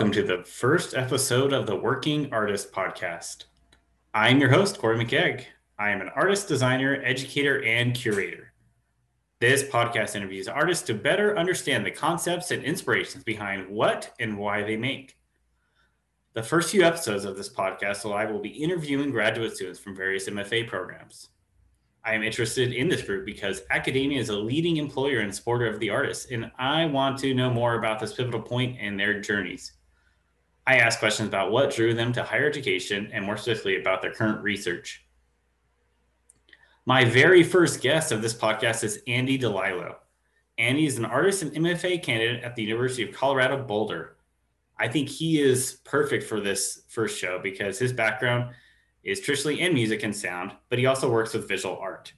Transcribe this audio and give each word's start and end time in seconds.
welcome 0.00 0.12
to 0.14 0.22
the 0.22 0.42
first 0.44 0.94
episode 0.94 1.52
of 1.52 1.66
the 1.66 1.76
Working 1.76 2.32
Artist 2.32 2.72
Podcast. 2.72 3.44
I'm 4.14 4.40
your 4.40 4.48
host, 4.48 4.78
Corey 4.78 4.96
McKegg. 4.96 5.44
I 5.78 5.90
am 5.90 6.00
an 6.00 6.08
artist, 6.16 6.48
designer, 6.48 7.02
educator, 7.04 7.62
and 7.64 7.94
curator. 7.94 8.54
This 9.40 9.62
podcast 9.62 10.16
interviews 10.16 10.48
artists 10.48 10.86
to 10.86 10.94
better 10.94 11.36
understand 11.36 11.84
the 11.84 11.90
concepts 11.90 12.50
and 12.50 12.64
inspirations 12.64 13.24
behind 13.24 13.68
what 13.68 14.14
and 14.18 14.38
why 14.38 14.62
they 14.62 14.74
make. 14.74 15.18
The 16.32 16.42
first 16.42 16.70
few 16.70 16.82
episodes 16.82 17.26
of 17.26 17.36
this 17.36 17.50
podcast, 17.50 18.10
I 18.10 18.24
will 18.24 18.40
be 18.40 18.48
interviewing 18.48 19.10
graduate 19.10 19.54
students 19.54 19.80
from 19.80 19.94
various 19.94 20.30
MFA 20.30 20.66
programs. 20.66 21.28
I 22.06 22.14
am 22.14 22.22
interested 22.22 22.72
in 22.72 22.88
this 22.88 23.02
group 23.02 23.26
because 23.26 23.64
academia 23.68 24.18
is 24.18 24.30
a 24.30 24.38
leading 24.38 24.78
employer 24.78 25.18
and 25.18 25.34
supporter 25.34 25.66
of 25.66 25.78
the 25.78 25.90
artists, 25.90 26.30
and 26.30 26.50
I 26.58 26.86
want 26.86 27.18
to 27.18 27.34
know 27.34 27.50
more 27.52 27.74
about 27.74 28.00
this 28.00 28.14
pivotal 28.14 28.40
point 28.40 28.78
and 28.80 28.98
their 28.98 29.20
journeys. 29.20 29.72
I 30.70 30.76
ask 30.76 31.00
questions 31.00 31.26
about 31.26 31.50
what 31.50 31.74
drew 31.74 31.94
them 31.94 32.12
to 32.12 32.22
higher 32.22 32.46
education 32.46 33.10
and 33.12 33.24
more 33.24 33.36
specifically 33.36 33.80
about 33.80 34.02
their 34.02 34.12
current 34.12 34.40
research. 34.40 35.04
My 36.86 37.04
very 37.04 37.42
first 37.42 37.80
guest 37.80 38.12
of 38.12 38.22
this 38.22 38.34
podcast 38.34 38.84
is 38.84 39.02
Andy 39.08 39.36
Dilalo. 39.36 39.96
Andy 40.58 40.86
is 40.86 40.96
an 40.96 41.04
artist 41.04 41.42
and 41.42 41.50
MFA 41.50 42.00
candidate 42.04 42.44
at 42.44 42.54
the 42.54 42.62
University 42.62 43.02
of 43.02 43.12
Colorado 43.12 43.60
Boulder. 43.60 44.14
I 44.78 44.86
think 44.86 45.08
he 45.08 45.40
is 45.42 45.80
perfect 45.82 46.22
for 46.22 46.40
this 46.40 46.82
first 46.86 47.18
show 47.18 47.40
because 47.42 47.76
his 47.76 47.92
background 47.92 48.54
is 49.02 49.20
traditionally 49.20 49.62
in 49.62 49.74
music 49.74 50.04
and 50.04 50.14
sound, 50.14 50.52
but 50.68 50.78
he 50.78 50.86
also 50.86 51.10
works 51.10 51.34
with 51.34 51.48
visual 51.48 51.78
art. 51.78 52.12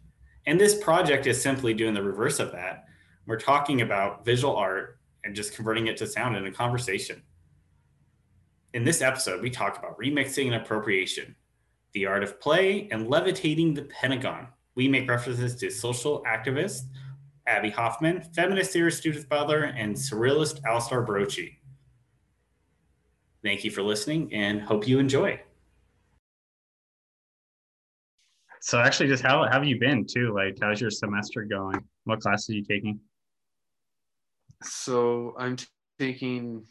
And 0.45 0.61
this 0.61 0.75
project 0.79 1.27
is 1.27 1.41
simply 1.41 1.73
doing 1.73 1.95
the 1.95 2.03
reverse 2.03 2.39
of 2.39 2.53
that. 2.53 2.85
We're 3.25 3.41
talking 3.41 3.81
about 3.81 4.27
visual 4.27 4.55
art 4.55 4.99
and 5.25 5.35
just 5.35 5.55
converting 5.55 5.87
it 5.87 5.97
to 5.97 6.07
sound 6.07 6.37
in 6.37 6.45
a 6.45 6.53
conversation. 6.53 7.23
In 8.75 8.85
this 8.85 9.03
episode, 9.03 9.43
we 9.43 9.51
talk 9.51 9.79
about 9.79 9.99
remixing 9.99 10.47
and 10.47 10.55
appropriation, 10.55 11.37
the 11.93 12.07
art 12.07 12.23
of 12.23 12.41
play, 12.41 12.89
and 12.91 13.07
levitating 13.07 13.75
the 13.75 13.83
Pentagon. 13.83 14.49
We 14.75 14.89
make 14.89 15.09
references 15.09 15.57
to 15.57 15.71
social 15.71 16.23
activist 16.27 16.85
Abbie 17.47 17.71
Hoffman, 17.71 18.23
feminist 18.35 18.73
theorist 18.73 19.03
Judith 19.03 19.29
Butler, 19.29 19.65
and 19.65 19.95
surrealist 19.95 20.65
Alastair 20.65 21.05
Brotchie. 21.05 21.57
Thank 23.43 23.63
you 23.63 23.71
for 23.71 23.83
listening 23.83 24.33
and 24.33 24.63
hope 24.63 24.89
you 24.89 24.99
enjoy. 24.99 25.41
So 28.63 28.79
actually, 28.79 29.09
just 29.09 29.25
how, 29.25 29.43
how 29.45 29.55
have 29.55 29.65
you 29.65 29.79
been 29.79 30.07
too? 30.07 30.33
Like, 30.33 30.57
how's 30.63 30.81
your 30.81 30.91
semester 30.91 31.45
going? 31.45 31.85
What 32.05 32.21
classes 32.21 32.49
are 32.51 32.53
you 32.55 32.65
taking? 32.65 33.01
So 34.63 35.35
I'm 35.37 35.57
t- 35.57 35.67
taking 35.99 36.65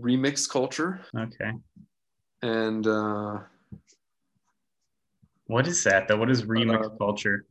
remix 0.00 0.48
culture. 0.48 1.00
Okay. 1.16 1.52
And 2.42 2.86
uh, 2.86 3.38
what 5.46 5.66
is 5.66 5.82
that 5.84 6.08
though? 6.08 6.16
What 6.16 6.30
is 6.30 6.44
remix 6.44 6.84
uh, 6.84 6.88
culture? 6.96 7.46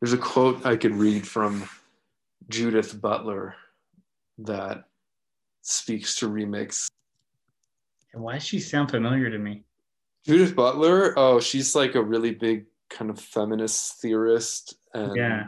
There's 0.00 0.12
a 0.12 0.18
quote 0.18 0.66
I 0.66 0.76
could 0.76 0.94
read 0.94 1.26
from 1.26 1.68
Judith 2.48 3.00
Butler 3.00 3.54
that 4.38 4.84
speaks 5.62 6.16
to 6.16 6.28
remix 6.28 6.88
and 8.12 8.22
why 8.22 8.34
does 8.34 8.44
she 8.44 8.60
sound 8.60 8.90
familiar 8.90 9.30
to 9.30 9.38
me? 9.38 9.62
Judith 10.24 10.54
Butler. 10.54 11.14
Oh, 11.18 11.40
she's 11.40 11.74
like 11.74 11.94
a 11.94 12.02
really 12.02 12.32
big 12.32 12.66
kind 12.90 13.10
of 13.10 13.18
feminist 13.18 14.00
theorist 14.00 14.76
and 14.94 15.16
yeah. 15.16 15.44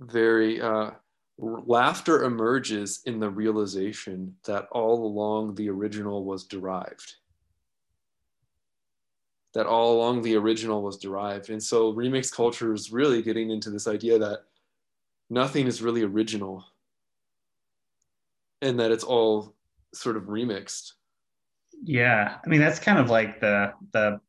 very 0.00 0.60
uh, 0.60 0.90
laughter 1.38 2.24
emerges 2.24 3.02
in 3.06 3.18
the 3.18 3.30
realization 3.30 4.36
that 4.44 4.68
all 4.72 5.04
along 5.06 5.54
the 5.54 5.68
original 5.68 6.24
was 6.24 6.44
derived. 6.44 7.14
That 9.54 9.66
all 9.66 9.96
along 9.96 10.22
the 10.22 10.36
original 10.36 10.82
was 10.82 10.98
derived. 10.98 11.50
And 11.50 11.62
so 11.62 11.92
remix 11.92 12.32
culture 12.32 12.72
is 12.72 12.92
really 12.92 13.22
getting 13.22 13.50
into 13.50 13.70
this 13.70 13.86
idea 13.86 14.18
that 14.18 14.44
nothing 15.28 15.66
is 15.66 15.82
really 15.82 16.02
original 16.02 16.64
and 18.62 18.78
that 18.80 18.90
it's 18.90 19.04
all 19.04 19.54
sort 19.92 20.16
of 20.16 20.24
remixed 20.24 20.92
yeah, 21.84 22.36
I 22.44 22.48
mean 22.48 22.60
that's 22.60 22.78
kind 22.78 22.98
of 22.98 23.10
like 23.10 23.40
the 23.40 23.72
the 23.92 24.20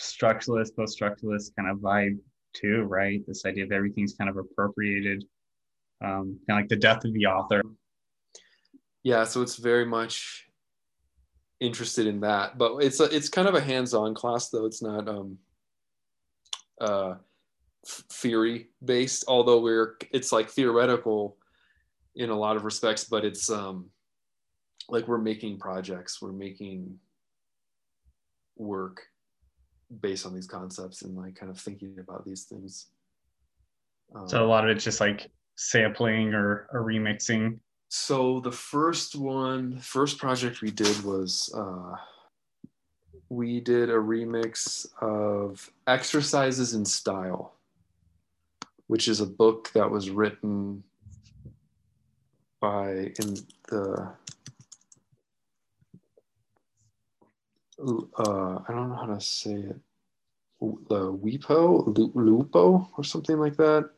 structuralist, 0.00 0.76
post-structuralist 0.76 1.56
kind 1.56 1.68
of 1.68 1.78
vibe 1.78 2.18
too, 2.54 2.82
right? 2.82 3.26
This 3.26 3.44
idea 3.44 3.64
of 3.64 3.72
everything's 3.72 4.14
kind 4.14 4.30
of 4.30 4.36
appropriated, 4.36 5.24
um, 6.04 6.38
kind 6.46 6.58
of 6.58 6.62
like 6.62 6.68
the 6.68 6.76
death 6.76 7.04
of 7.04 7.12
the 7.12 7.26
author. 7.26 7.62
Yeah, 9.02 9.24
so 9.24 9.42
it's 9.42 9.56
very 9.56 9.86
much 9.86 10.46
interested 11.60 12.06
in 12.06 12.20
that, 12.20 12.58
but 12.58 12.78
it's 12.78 13.00
a, 13.00 13.04
it's 13.04 13.28
kind 13.28 13.48
of 13.48 13.54
a 13.54 13.60
hands-on 13.60 14.14
class 14.14 14.50
though. 14.50 14.66
It's 14.66 14.82
not 14.82 15.08
um, 15.08 15.38
uh, 16.80 17.14
theory 17.86 18.68
based, 18.84 19.24
although 19.28 19.60
we're 19.60 19.96
it's 20.12 20.32
like 20.32 20.48
theoretical 20.50 21.36
in 22.14 22.30
a 22.30 22.36
lot 22.36 22.56
of 22.56 22.64
respects, 22.64 23.04
but 23.04 23.24
it's 23.24 23.50
um, 23.50 23.90
like 24.88 25.06
we're 25.06 25.18
making 25.18 25.58
projects 25.58 26.20
we're 26.20 26.32
making 26.32 26.98
work 28.56 29.02
based 30.00 30.26
on 30.26 30.34
these 30.34 30.46
concepts 30.46 31.02
and 31.02 31.16
like 31.16 31.34
kind 31.34 31.50
of 31.50 31.58
thinking 31.58 31.96
about 31.98 32.24
these 32.24 32.44
things 32.44 32.88
um, 34.14 34.28
so 34.28 34.44
a 34.44 34.46
lot 34.46 34.64
of 34.64 34.74
it's 34.74 34.84
just 34.84 35.00
like 35.00 35.30
sampling 35.60 36.34
or, 36.34 36.68
or 36.72 36.84
remixing 36.84 37.58
so 37.88 38.38
the 38.40 38.52
first 38.52 39.16
one 39.16 39.76
first 39.80 40.16
project 40.16 40.62
we 40.62 40.70
did 40.70 41.02
was 41.02 41.52
uh, 41.56 41.96
we 43.28 43.58
did 43.58 43.90
a 43.90 43.94
remix 43.94 44.86
of 45.02 45.68
exercises 45.88 46.74
in 46.74 46.84
style 46.84 47.54
which 48.86 49.08
is 49.08 49.20
a 49.20 49.26
book 49.26 49.68
that 49.74 49.90
was 49.90 50.10
written 50.10 50.80
by 52.60 52.90
in 52.90 53.34
the 53.68 54.12
uh, 57.80 58.58
I 58.68 58.72
don't 58.72 58.90
know 58.90 58.96
how 58.96 59.06
to 59.06 59.20
say 59.20 59.54
it, 59.54 59.76
the 60.60 61.12
Wipo, 61.12 62.14
Lupo, 62.14 62.88
or 62.96 63.04
something 63.04 63.38
like 63.38 63.56
that. 63.56 63.90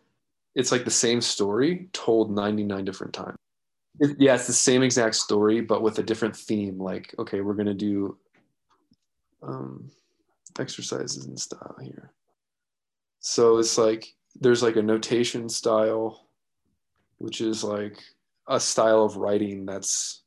It's 0.54 0.72
like 0.72 0.84
the 0.84 0.90
same 0.90 1.20
story 1.20 1.88
told 1.92 2.30
99 2.34 2.84
different 2.84 3.12
times. 3.12 3.36
It, 4.00 4.16
yeah, 4.18 4.34
it's 4.34 4.46
the 4.46 4.52
same 4.52 4.82
exact 4.82 5.14
story, 5.14 5.60
but 5.60 5.82
with 5.82 5.98
a 5.98 6.02
different 6.02 6.36
theme. 6.36 6.78
Like, 6.78 7.14
okay, 7.18 7.40
we're 7.40 7.54
gonna 7.54 7.74
do 7.74 8.16
um, 9.42 9.90
exercises 10.58 11.26
and 11.26 11.38
style 11.38 11.76
here. 11.80 12.12
So 13.20 13.58
it's 13.58 13.78
like 13.78 14.14
there's 14.40 14.62
like 14.62 14.76
a 14.76 14.82
notation 14.82 15.48
style, 15.48 16.26
which 17.18 17.40
is 17.40 17.62
like 17.62 17.98
a 18.48 18.58
style 18.58 19.04
of 19.04 19.16
writing 19.16 19.66
that's, 19.66 20.22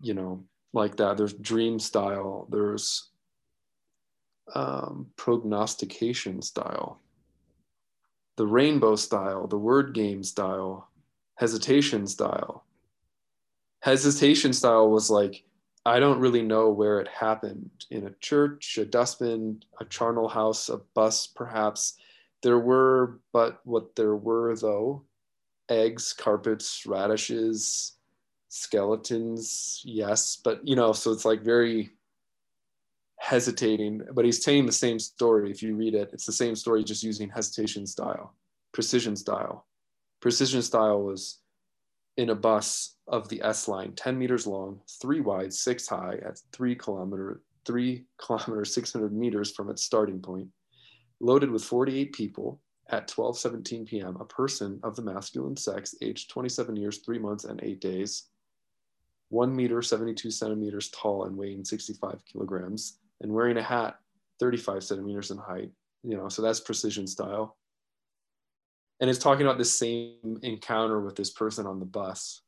you 0.00 0.14
know, 0.14 0.44
like 0.72 0.96
that. 0.96 1.16
There's 1.16 1.32
dream 1.32 1.78
style. 1.78 2.46
There's 2.50 3.08
um, 4.54 5.06
prognostication 5.16 6.42
style, 6.42 7.00
the 8.38 8.46
rainbow 8.46 8.94
style, 8.94 9.48
the 9.48 9.58
word 9.58 9.92
game 9.92 10.22
style, 10.22 10.88
hesitation 11.34 12.06
style. 12.06 12.64
Hesitation 13.80 14.52
style 14.52 14.88
was 14.88 15.10
like, 15.10 15.44
I 15.84 15.98
don't 15.98 16.20
really 16.20 16.42
know 16.42 16.70
where 16.70 17.00
it 17.00 17.08
happened 17.08 17.70
in 17.90 18.06
a 18.06 18.14
church, 18.20 18.78
a 18.78 18.84
dustbin, 18.84 19.64
a 19.80 19.84
charnel 19.84 20.28
house, 20.28 20.68
a 20.68 20.78
bus, 20.94 21.26
perhaps. 21.26 21.98
There 22.42 22.60
were, 22.60 23.18
but 23.32 23.60
what 23.64 23.96
there 23.96 24.14
were 24.14 24.54
though, 24.54 25.02
eggs, 25.68 26.12
carpets, 26.12 26.86
radishes, 26.86 27.98
skeletons 28.50 29.82
yes 29.84 30.38
but 30.42 30.66
you 30.66 30.74
know 30.74 30.92
so 30.92 31.12
it's 31.12 31.26
like 31.26 31.42
very 31.42 31.90
hesitating 33.18 34.02
but 34.14 34.24
he's 34.24 34.44
telling 34.44 34.66
the 34.66 34.72
same 34.72 34.98
story. 34.98 35.50
If 35.50 35.62
you 35.62 35.74
read 35.74 35.94
it 35.94 36.10
it's 36.12 36.26
the 36.26 36.32
same 36.32 36.56
story 36.56 36.84
just 36.84 37.02
using 37.02 37.28
hesitation 37.28 37.86
style 37.86 38.34
precision 38.72 39.16
style. 39.16 39.66
Precision 40.20 40.62
style 40.62 41.02
was 41.02 41.38
in 42.16 42.30
a 42.30 42.34
bus 42.34 42.96
of 43.06 43.28
the 43.28 43.40
s 43.42 43.68
line 43.68 43.92
10 43.92 44.18
meters 44.18 44.46
long 44.46 44.80
three 45.00 45.20
wide 45.20 45.52
six 45.52 45.86
high 45.86 46.18
at 46.24 46.38
three 46.52 46.74
kilometer 46.74 47.42
three 47.64 48.04
kilometers 48.18 48.74
600 48.74 49.12
meters 49.12 49.52
from 49.52 49.70
its 49.70 49.82
starting 49.82 50.20
point. 50.20 50.48
Loaded 51.20 51.50
with 51.50 51.64
48 51.64 52.12
people 52.12 52.60
at 52.90 53.08
12:17 53.08 53.86
p.m. 53.86 54.16
a 54.20 54.24
person 54.24 54.80
of 54.82 54.96
the 54.96 55.02
masculine 55.02 55.56
sex 55.56 55.94
aged 56.00 56.30
27 56.30 56.76
years 56.76 56.98
3 56.98 57.18
months 57.18 57.44
and 57.44 57.60
8 57.62 57.80
days. 57.80 58.24
One 59.30 59.54
meter, 59.54 59.82
72 59.82 60.30
centimeters 60.30 60.88
tall 60.88 61.24
and 61.24 61.36
weighing 61.36 61.64
65 61.64 62.24
kilograms, 62.24 62.98
and 63.20 63.32
wearing 63.32 63.56
a 63.56 63.62
hat 63.62 63.98
35 64.40 64.84
centimeters 64.84 65.30
in 65.30 65.38
height. 65.38 65.70
You 66.04 66.16
know, 66.16 66.28
so 66.28 66.42
that's 66.42 66.60
precision 66.60 67.06
style. 67.06 67.56
And 69.00 69.08
it's 69.08 69.18
talking 69.18 69.46
about 69.46 69.58
the 69.58 69.64
same 69.64 70.38
encounter 70.42 71.00
with 71.00 71.16
this 71.16 71.30
person 71.30 71.66
on 71.66 71.78
the 71.78 71.86
bus. 71.86 72.42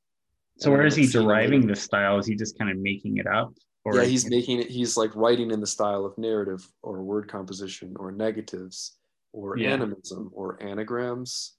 So 0.59 0.71
where 0.71 0.85
is 0.85 0.97
he 0.97 1.07
deriving 1.07 1.67
the 1.67 1.77
style? 1.77 2.19
Is 2.19 2.27
he 2.27 2.35
just 2.35 2.59
kind 2.59 2.71
of 2.71 2.79
making 2.79 3.17
it 3.19 3.27
up? 3.27 3.55
Or 3.85 3.97
yeah, 3.97 4.05
he's 4.05 4.29
making 4.29 4.61
it. 4.61 4.69
He's 4.69 4.97
like 4.97 5.15
writing 5.15 5.51
in 5.51 5.61
the 5.61 5.67
style 5.67 6.05
of 6.05 6.19
narrative 6.19 6.67
or 6.83 7.03
word 7.03 7.29
composition 7.29 7.95
or 7.99 8.13
negatives 8.13 8.97
or 9.33 9.57
yeah. 9.57 9.71
animism 9.71 10.31
or 10.35 10.63
anagrams 10.63 11.55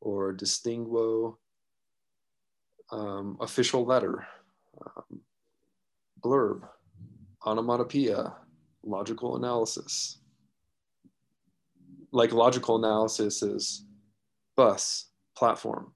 or 0.00 0.34
distinguo, 0.34 1.36
um, 2.90 3.38
official 3.40 3.86
letter, 3.86 4.26
um, 4.84 5.20
blurb, 6.22 6.68
onomatopoeia, 7.46 8.34
logical 8.84 9.36
analysis. 9.36 10.18
Like 12.12 12.32
logical 12.32 12.76
analysis 12.76 13.42
is 13.42 13.84
bus, 14.56 15.06
platform, 15.36 15.92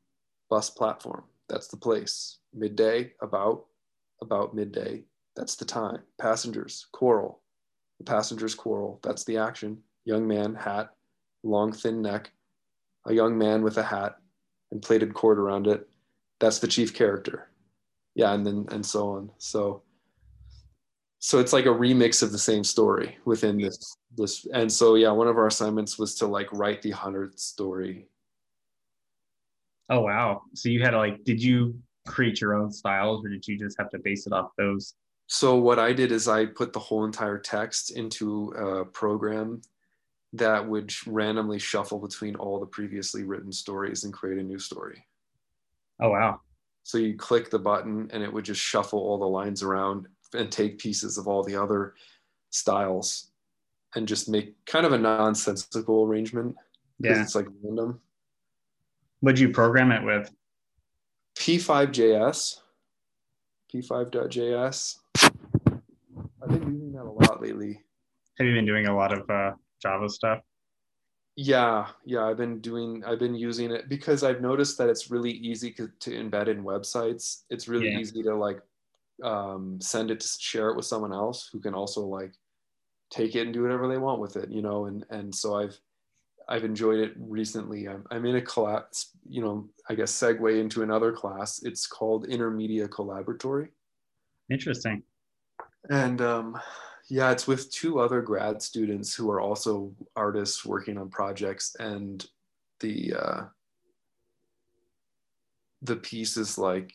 bus 0.48 0.70
platform. 0.70 1.24
That's 1.48 1.68
the 1.68 1.76
place. 1.76 2.38
Midday, 2.54 3.12
about, 3.20 3.66
about 4.22 4.54
midday. 4.54 5.04
That's 5.36 5.56
the 5.56 5.64
time. 5.64 5.98
Passengers, 6.18 6.86
quarrel. 6.92 7.42
The 7.98 8.04
passengers 8.04 8.54
quarrel. 8.54 9.00
That's 9.02 9.24
the 9.24 9.36
action. 9.36 9.78
Young 10.04 10.26
man, 10.26 10.54
hat, 10.54 10.90
long, 11.42 11.72
thin 11.72 12.00
neck. 12.00 12.32
A 13.06 13.12
young 13.12 13.36
man 13.36 13.62
with 13.62 13.76
a 13.78 13.82
hat 13.82 14.16
and 14.72 14.82
plaited 14.82 15.14
cord 15.14 15.38
around 15.38 15.66
it. 15.66 15.88
That's 16.40 16.58
the 16.58 16.66
chief 16.66 16.94
character. 16.94 17.48
Yeah, 18.14 18.32
and 18.32 18.46
then 18.46 18.66
and 18.70 18.84
so 18.84 19.10
on. 19.10 19.30
So 19.38 19.82
so 21.26 21.40
it's 21.40 21.52
like 21.52 21.67
a 21.67 21.70
remix 21.70 22.23
of 22.23 22.31
the 22.31 22.38
same 22.38 22.62
story 22.62 23.19
within 23.25 23.58
this 23.58 23.96
this 24.17 24.46
and 24.55 24.70
so 24.70 24.94
yeah 24.94 25.11
one 25.11 25.26
of 25.26 25.37
our 25.37 25.49
assignments 25.49 25.99
was 25.99 26.14
to 26.14 26.25
like 26.25 26.46
write 26.52 26.81
the 26.82 26.93
100th 26.93 27.40
story. 27.40 28.06
Oh 29.90 30.02
wow. 30.02 30.43
So 30.55 30.69
you 30.69 30.81
had 30.84 30.93
to 30.93 30.99
like 30.99 31.25
did 31.25 31.43
you 31.43 31.81
create 32.06 32.40
your 32.40 32.55
own 32.55 32.70
styles 32.70 33.25
or 33.25 33.28
did 33.28 33.44
you 33.49 33.58
just 33.58 33.76
have 33.76 33.90
to 33.90 33.99
base 33.99 34.28
it 34.28 34.32
off 34.32 34.50
those? 34.56 34.94
So 35.26 35.56
what 35.56 35.81
i 35.81 35.93
did 35.93 36.12
is 36.12 36.28
i 36.28 36.46
put 36.46 36.73
the 36.73 36.78
whole 36.78 37.05
entire 37.05 37.38
text 37.38 37.90
into 37.96 38.50
a 38.50 38.84
program 38.84 39.62
that 40.32 40.64
would 40.64 40.93
randomly 41.08 41.58
shuffle 41.58 41.99
between 41.99 42.37
all 42.37 42.61
the 42.61 42.67
previously 42.67 43.25
written 43.25 43.50
stories 43.50 44.05
and 44.05 44.12
create 44.12 44.38
a 44.38 44.44
new 44.44 44.61
story. 44.61 45.05
Oh 46.00 46.11
wow. 46.11 46.40
So 46.84 46.99
you 46.99 47.17
click 47.17 47.50
the 47.50 47.58
button 47.58 48.11
and 48.12 48.23
it 48.23 48.32
would 48.32 48.44
just 48.44 48.61
shuffle 48.61 49.00
all 49.00 49.19
the 49.19 49.26
lines 49.26 49.64
around 49.64 50.06
and 50.34 50.50
take 50.50 50.78
pieces 50.78 51.19
of 51.19 51.28
all 51.28 51.43
the 51.43 51.56
other 51.56 51.94
styles 52.50 53.31
and 53.94 54.06
just 54.06 54.28
make 54.28 54.55
kind 54.67 54.87
of 54.87 54.93
a 54.93 54.99
nonsensical 54.99 56.05
arrangement. 56.05 56.55
Yeah. 56.99 57.20
It's 57.23 57.34
like 57.34 57.46
random. 57.62 58.00
What'd 59.20 59.38
you 59.38 59.50
program 59.50 59.93
it 59.93 60.05
with? 60.05 60.31
P5JS. 61.38 62.61
P5.js. 63.73 64.96
I've 65.23 66.49
been 66.49 66.73
using 66.73 66.93
that 66.93 67.02
a 67.02 67.11
lot 67.11 67.43
lately. 67.43 67.81
Have 68.38 68.46
you 68.46 68.55
been 68.55 68.67
doing 68.67 68.87
a 68.87 68.96
lot 68.96 69.12
of 69.12 69.28
uh, 69.28 69.52
Java 69.82 70.08
stuff? 70.08 70.40
Yeah, 71.37 71.88
yeah, 72.05 72.25
I've 72.25 72.38
been 72.38 72.61
doing, 72.61 73.05
I've 73.05 73.19
been 73.19 73.34
using 73.34 73.70
it 73.70 73.90
because 73.90 74.23
I've 74.23 74.40
noticed 74.40 74.78
that 74.78 74.88
it's 74.88 75.11
really 75.11 75.32
easy 75.32 75.70
to, 75.73 75.90
embed 76.06 76.49
in 76.49 76.64
websites. 76.64 77.43
It's 77.50 77.69
really 77.69 77.90
yeah. 77.90 77.99
easy 77.99 78.23
to 78.23 78.34
like 78.34 78.61
um, 79.22 79.78
send 79.80 80.10
it 80.10 80.20
to 80.20 80.28
share 80.38 80.70
it 80.70 80.76
with 80.76 80.84
someone 80.84 81.12
else 81.12 81.48
who 81.52 81.60
can 81.60 81.74
also 81.74 82.02
like 82.02 82.34
take 83.10 83.34
it 83.34 83.42
and 83.42 83.54
do 83.54 83.62
whatever 83.62 83.88
they 83.88 83.98
want 83.98 84.20
with 84.20 84.36
it, 84.36 84.50
you 84.50 84.62
know. 84.62 84.86
And 84.86 85.04
and 85.10 85.34
so 85.34 85.56
I've 85.56 85.78
I've 86.48 86.64
enjoyed 86.64 87.00
it 87.00 87.14
recently. 87.18 87.88
I'm, 87.88 88.04
I'm 88.10 88.24
in 88.24 88.36
a 88.36 88.42
class, 88.42 89.10
you 89.28 89.42
know, 89.42 89.68
I 89.90 89.94
guess 89.94 90.12
segue 90.12 90.60
into 90.60 90.82
another 90.82 91.12
class. 91.12 91.62
It's 91.64 91.86
called 91.86 92.28
Intermedia 92.28 92.88
Collaboratory. 92.88 93.68
Interesting. 94.48 95.02
And 95.90 96.20
um, 96.20 96.58
yeah, 97.08 97.30
it's 97.32 97.46
with 97.46 97.70
two 97.72 97.98
other 97.98 98.20
grad 98.20 98.62
students 98.62 99.14
who 99.14 99.30
are 99.30 99.40
also 99.40 99.92
artists 100.14 100.64
working 100.64 100.98
on 100.98 101.08
projects, 101.08 101.74
and 101.78 102.24
the 102.80 103.14
uh, 103.14 103.42
the 105.82 105.96
piece 105.96 106.36
is 106.36 106.58
like 106.58 106.92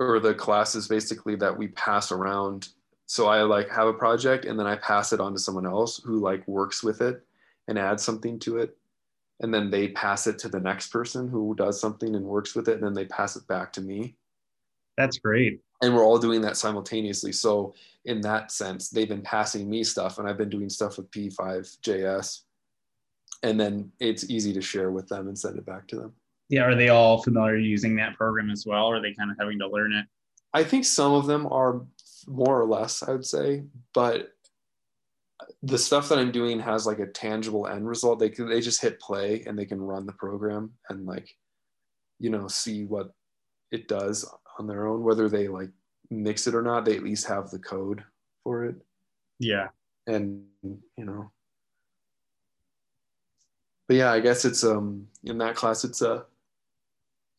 or 0.00 0.18
the 0.18 0.34
classes 0.34 0.88
basically 0.88 1.36
that 1.36 1.56
we 1.56 1.68
pass 1.68 2.10
around. 2.10 2.68
So 3.06 3.26
i 3.26 3.42
like 3.42 3.68
have 3.70 3.86
a 3.86 3.92
project 3.92 4.44
and 4.44 4.58
then 4.58 4.66
i 4.66 4.76
pass 4.76 5.12
it 5.12 5.20
on 5.20 5.32
to 5.32 5.38
someone 5.38 5.66
else 5.66 6.00
who 6.02 6.20
like 6.20 6.46
works 6.48 6.82
with 6.82 7.00
it 7.00 7.24
and 7.68 7.78
adds 7.78 8.02
something 8.02 8.38
to 8.40 8.58
it. 8.58 8.76
And 9.40 9.54
then 9.54 9.70
they 9.70 9.88
pass 9.88 10.26
it 10.26 10.38
to 10.40 10.48
the 10.48 10.60
next 10.60 10.88
person 10.88 11.28
who 11.28 11.54
does 11.54 11.80
something 11.80 12.14
and 12.14 12.24
works 12.24 12.54
with 12.54 12.68
it 12.68 12.74
and 12.74 12.82
then 12.82 12.94
they 12.94 13.06
pass 13.06 13.36
it 13.36 13.46
back 13.46 13.72
to 13.74 13.80
me. 13.80 14.16
That's 14.96 15.18
great. 15.18 15.60
And 15.82 15.94
we're 15.94 16.04
all 16.04 16.18
doing 16.18 16.42
that 16.42 16.56
simultaneously. 16.56 17.32
So 17.32 17.74
in 18.04 18.20
that 18.22 18.50
sense 18.50 18.88
they've 18.88 19.08
been 19.08 19.22
passing 19.22 19.68
me 19.68 19.84
stuff 19.84 20.18
and 20.18 20.28
i've 20.28 20.38
been 20.38 20.48
doing 20.48 20.70
stuff 20.70 20.96
with 20.96 21.10
p5js 21.10 22.40
and 23.42 23.58
then 23.58 23.90
it's 24.00 24.28
easy 24.30 24.52
to 24.52 24.60
share 24.60 24.90
with 24.90 25.08
them 25.08 25.28
and 25.28 25.38
send 25.38 25.58
it 25.58 25.66
back 25.66 25.86
to 25.86 25.96
them 25.96 26.12
yeah, 26.50 26.64
are 26.64 26.74
they 26.74 26.88
all 26.88 27.22
familiar 27.22 27.56
using 27.56 27.96
that 27.96 28.16
program 28.16 28.50
as 28.50 28.66
well? 28.66 28.86
Or 28.86 28.96
are 28.96 29.00
they 29.00 29.14
kind 29.14 29.30
of 29.30 29.36
having 29.38 29.60
to 29.60 29.68
learn 29.68 29.92
it? 29.92 30.04
I 30.52 30.64
think 30.64 30.84
some 30.84 31.12
of 31.12 31.26
them 31.26 31.46
are 31.46 31.82
more 32.26 32.60
or 32.60 32.66
less, 32.66 33.04
I 33.04 33.12
would 33.12 33.24
say, 33.24 33.62
but 33.94 34.32
the 35.62 35.78
stuff 35.78 36.08
that 36.08 36.18
I'm 36.18 36.32
doing 36.32 36.58
has 36.58 36.86
like 36.86 36.98
a 36.98 37.06
tangible 37.06 37.68
end 37.68 37.88
result. 37.88 38.18
They 38.18 38.30
can 38.30 38.48
they 38.48 38.60
just 38.60 38.82
hit 38.82 39.00
play 39.00 39.44
and 39.46 39.58
they 39.58 39.64
can 39.64 39.80
run 39.80 40.06
the 40.06 40.12
program 40.12 40.72
and 40.88 41.06
like, 41.06 41.28
you 42.18 42.30
know, 42.30 42.48
see 42.48 42.84
what 42.84 43.12
it 43.70 43.86
does 43.86 44.28
on 44.58 44.66
their 44.66 44.86
own. 44.86 45.02
Whether 45.02 45.28
they 45.28 45.48
like 45.48 45.70
mix 46.10 46.46
it 46.46 46.54
or 46.54 46.62
not, 46.62 46.84
they 46.84 46.96
at 46.96 47.04
least 47.04 47.28
have 47.28 47.50
the 47.50 47.58
code 47.58 48.02
for 48.42 48.64
it. 48.64 48.76
Yeah. 49.38 49.68
And 50.06 50.44
you 50.62 51.04
know. 51.04 51.30
But 53.86 53.96
yeah, 53.96 54.12
I 54.12 54.20
guess 54.20 54.44
it's 54.44 54.64
um 54.64 55.06
in 55.24 55.38
that 55.38 55.56
class 55.56 55.84
it's 55.84 56.02
a 56.02 56.24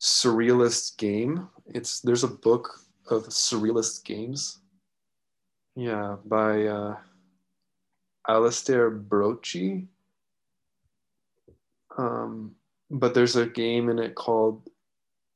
surrealist 0.02 0.98
game. 0.98 1.48
It's 1.66 2.00
there's 2.00 2.24
a 2.24 2.28
book 2.28 2.80
of 3.08 3.28
surrealist 3.28 4.04
games. 4.04 4.58
Yeah, 5.76 6.16
by 6.24 6.66
uh, 6.66 6.96
Alastair 8.28 8.90
Brotchie. 8.90 9.86
Um, 11.96 12.56
but 12.90 13.14
there's 13.14 13.36
a 13.36 13.46
game 13.46 13.88
in 13.88 13.98
it 13.98 14.14
called 14.14 14.68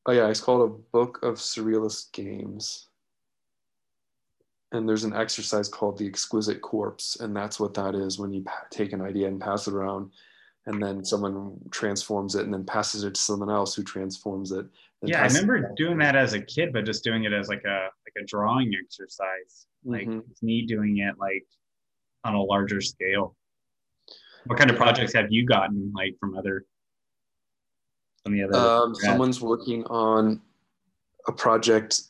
oh 0.07 0.13
yeah, 0.13 0.29
it's 0.29 0.41
called 0.41 0.69
a 0.69 0.75
book 0.93 1.21
of 1.23 1.37
surrealist 1.37 2.13
games. 2.13 2.89
And 4.73 4.89
there's 4.89 5.05
an 5.05 5.15
exercise 5.15 5.69
called 5.69 5.97
the 5.97 6.09
exquisite 6.09 6.61
corpse, 6.61 7.17
and 7.21 7.35
that's 7.35 7.61
what 7.61 7.73
that 7.75 7.95
is 7.95 8.19
when 8.19 8.33
you 8.33 8.45
take 8.71 8.93
an 8.93 9.01
idea 9.01 9.29
and 9.29 9.41
pass 9.41 9.69
it 9.69 9.75
around 9.75 10.11
and 10.67 10.83
then 10.83 11.05
someone 11.05 11.59
transforms 11.71 12.35
it 12.35 12.45
and 12.45 12.53
then 12.53 12.65
passes 12.65 13.05
it 13.05 13.15
to 13.15 13.21
someone 13.21 13.51
else 13.51 13.75
who 13.75 13.83
transforms 13.83 14.51
it. 14.51 14.67
Yeah, 15.03 15.23
I 15.23 15.27
remember 15.27 15.73
doing 15.77 15.99
that 15.99 16.17
as 16.17 16.33
a 16.33 16.41
kid, 16.41 16.73
but 16.73 16.85
just 16.85 17.05
doing 17.05 17.25
it 17.25 17.33
as 17.33 17.49
like 17.49 17.65
a 17.65 17.89
like 18.05 18.23
a 18.23 18.27
drawing 18.27 18.73
exercise. 18.75 19.67
Like 19.85 20.09
mm-hmm. 20.09 20.21
neat 20.43 20.67
doing 20.67 20.99
it 20.99 21.15
like 21.19 21.45
on 22.25 22.35
a 22.35 22.43
larger 22.43 22.81
scale. 22.81 23.37
What 24.47 24.59
kind 24.59 24.71
of 24.71 24.77
projects 24.77 25.13
have 25.15 25.31
you 25.31 25.47
gotten 25.47 25.93
like 25.95 26.17
from 26.19 26.37
other 26.37 26.65
from 28.25 28.33
the 28.33 28.43
other? 28.43 28.57
Um, 28.57 28.95
someone's 28.95 29.41
working 29.41 29.85
on 29.85 30.41
a 31.29 31.33
project 31.33 32.03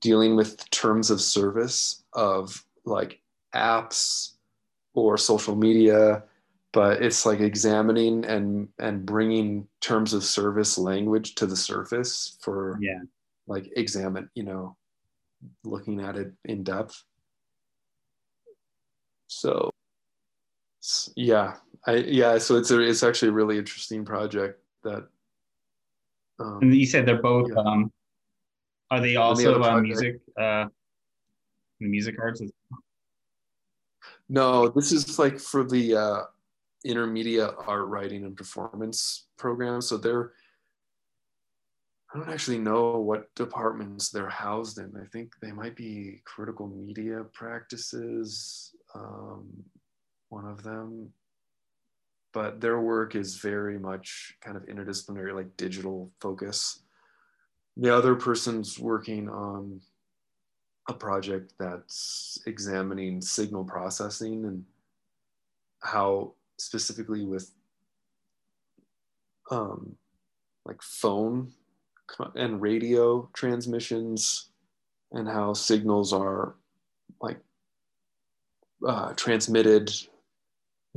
dealing 0.00 0.36
with 0.36 0.68
terms 0.70 1.10
of 1.10 1.20
service 1.20 2.04
of 2.12 2.64
like 2.84 3.20
apps 3.54 4.32
or 4.94 5.16
social 5.16 5.56
media 5.56 6.24
but 6.72 7.02
it's 7.02 7.26
like 7.26 7.40
examining 7.40 8.24
and 8.24 8.68
and 8.78 9.04
bringing 9.04 9.66
terms 9.80 10.14
of 10.14 10.24
service 10.24 10.78
language 10.78 11.34
to 11.36 11.46
the 11.46 11.56
surface 11.56 12.38
for 12.40 12.78
yeah. 12.80 13.00
like 13.46 13.70
examine 13.76 14.28
you 14.34 14.42
know 14.42 14.76
looking 15.64 16.00
at 16.00 16.16
it 16.16 16.32
in 16.44 16.62
depth. 16.62 17.02
So 19.26 19.70
yeah 21.16 21.54
i 21.86 21.94
yeah 21.94 22.38
so 22.38 22.56
it's 22.56 22.70
a, 22.70 22.80
it's 22.80 23.02
actually 23.02 23.28
a 23.28 23.32
really 23.32 23.56
interesting 23.56 24.04
project 24.04 24.60
that 24.82 25.06
um, 26.40 26.58
and 26.60 26.74
you 26.74 26.86
said 26.86 27.06
they're 27.06 27.22
both 27.22 27.50
yeah. 27.54 27.62
um 27.62 27.92
are 28.90 29.00
they 29.00 29.16
also 29.16 29.58
the 29.58 29.64
uh, 29.64 29.80
music 29.80 30.20
uh 30.36 30.66
the 31.80 31.88
music 31.88 32.16
arts 32.20 32.42
no 34.28 34.68
this 34.68 34.90
is 34.90 35.18
like 35.18 35.38
for 35.38 35.62
the 35.62 35.94
uh 35.94 36.22
intermedia 36.86 37.54
art 37.66 37.86
writing 37.86 38.24
and 38.24 38.36
performance 38.36 39.26
program. 39.38 39.80
So 39.80 39.96
they're, 39.96 40.32
I 42.12 42.18
don't 42.18 42.28
actually 42.28 42.58
know 42.58 42.98
what 42.98 43.34
departments 43.34 44.10
they're 44.10 44.28
housed 44.28 44.78
in. 44.78 44.92
I 45.00 45.06
think 45.06 45.32
they 45.40 45.52
might 45.52 45.76
be 45.76 46.20
critical 46.24 46.66
media 46.66 47.24
practices, 47.32 48.74
um, 48.94 49.48
one 50.28 50.46
of 50.46 50.62
them. 50.62 51.12
But 52.32 52.60
their 52.60 52.80
work 52.80 53.14
is 53.14 53.36
very 53.36 53.78
much 53.78 54.36
kind 54.40 54.56
of 54.56 54.64
interdisciplinary, 54.64 55.34
like 55.34 55.56
digital 55.56 56.10
focus. 56.20 56.80
The 57.76 57.94
other 57.94 58.14
person's 58.14 58.78
working 58.78 59.28
on 59.28 59.80
a 60.88 60.94
project 60.94 61.54
that's 61.58 62.38
examining 62.46 63.20
signal 63.20 63.64
processing 63.64 64.44
and 64.44 64.64
how 65.80 66.34
specifically 66.62 67.24
with 67.24 67.50
um, 69.50 69.96
like 70.64 70.80
phone 70.82 71.52
and 72.36 72.60
radio 72.60 73.28
transmissions 73.34 74.50
and 75.12 75.28
how 75.28 75.52
signals 75.52 76.12
are 76.12 76.54
like 77.20 77.38
uh, 78.86 79.12
transmitted 79.14 79.90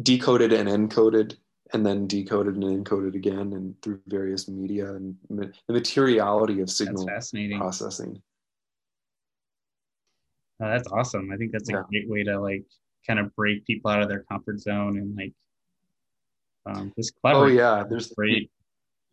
decoded 0.02 0.52
and 0.54 0.70
encoded 0.70 1.36
and 1.74 1.86
then 1.86 2.06
decoded 2.06 2.56
and 2.56 2.86
encoded 2.86 3.16
again 3.16 3.54
and 3.54 3.82
through 3.82 4.00
various 4.08 4.48
media 4.48 4.94
and 4.94 5.16
ma- 5.30 5.46
the 5.68 5.74
materiality 5.74 6.60
of 6.62 6.70
signal 6.70 7.06
That's 7.06 7.26
fascinating. 7.26 7.60
processing 7.60 8.22
Oh, 10.62 10.70
that's 10.70 10.90
awesome. 10.90 11.32
I 11.34 11.38
think 11.38 11.52
that's 11.52 11.68
a 11.68 11.74
Yeah. 11.74 11.82
great 11.90 12.10
way 12.10 12.24
to 12.24 12.40
like 12.40 12.64
kind 13.06 13.20
of 13.20 13.36
break 13.36 13.66
people 13.66 13.92
out 13.92 14.02
of 14.02 14.08
their 14.08 14.24
comfort 14.32 14.60
zone 14.62 14.98
and 14.98 15.14
like 15.16 15.34
um, 16.66 16.92
just 16.98 17.14
oh 17.24 17.46
yeah 17.46 17.84
there's 17.90 18.12
Great. 18.14 18.50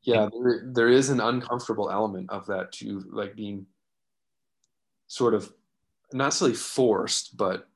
yeah 0.02 0.28
there, 0.32 0.62
there 0.72 0.88
is 0.88 1.10
an 1.10 1.20
uncomfortable 1.20 1.90
element 1.90 2.30
of 2.30 2.46
that 2.46 2.72
too 2.72 3.04
like 3.10 3.34
being 3.34 3.66
sort 5.06 5.34
of 5.34 5.52
not 6.12 6.26
necessarily 6.26 6.56
forced 6.56 7.36
but 7.36 7.68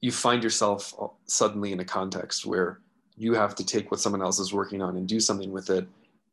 you 0.00 0.12
find 0.12 0.42
yourself 0.42 0.92
suddenly 1.24 1.72
in 1.72 1.80
a 1.80 1.84
context 1.84 2.44
where 2.44 2.80
you 3.16 3.32
have 3.34 3.54
to 3.54 3.64
take 3.64 3.90
what 3.90 4.00
someone 4.00 4.22
else 4.22 4.38
is 4.38 4.52
working 4.52 4.82
on 4.82 4.96
and 4.96 5.08
do 5.08 5.20
something 5.20 5.50
with 5.50 5.70
it 5.70 5.86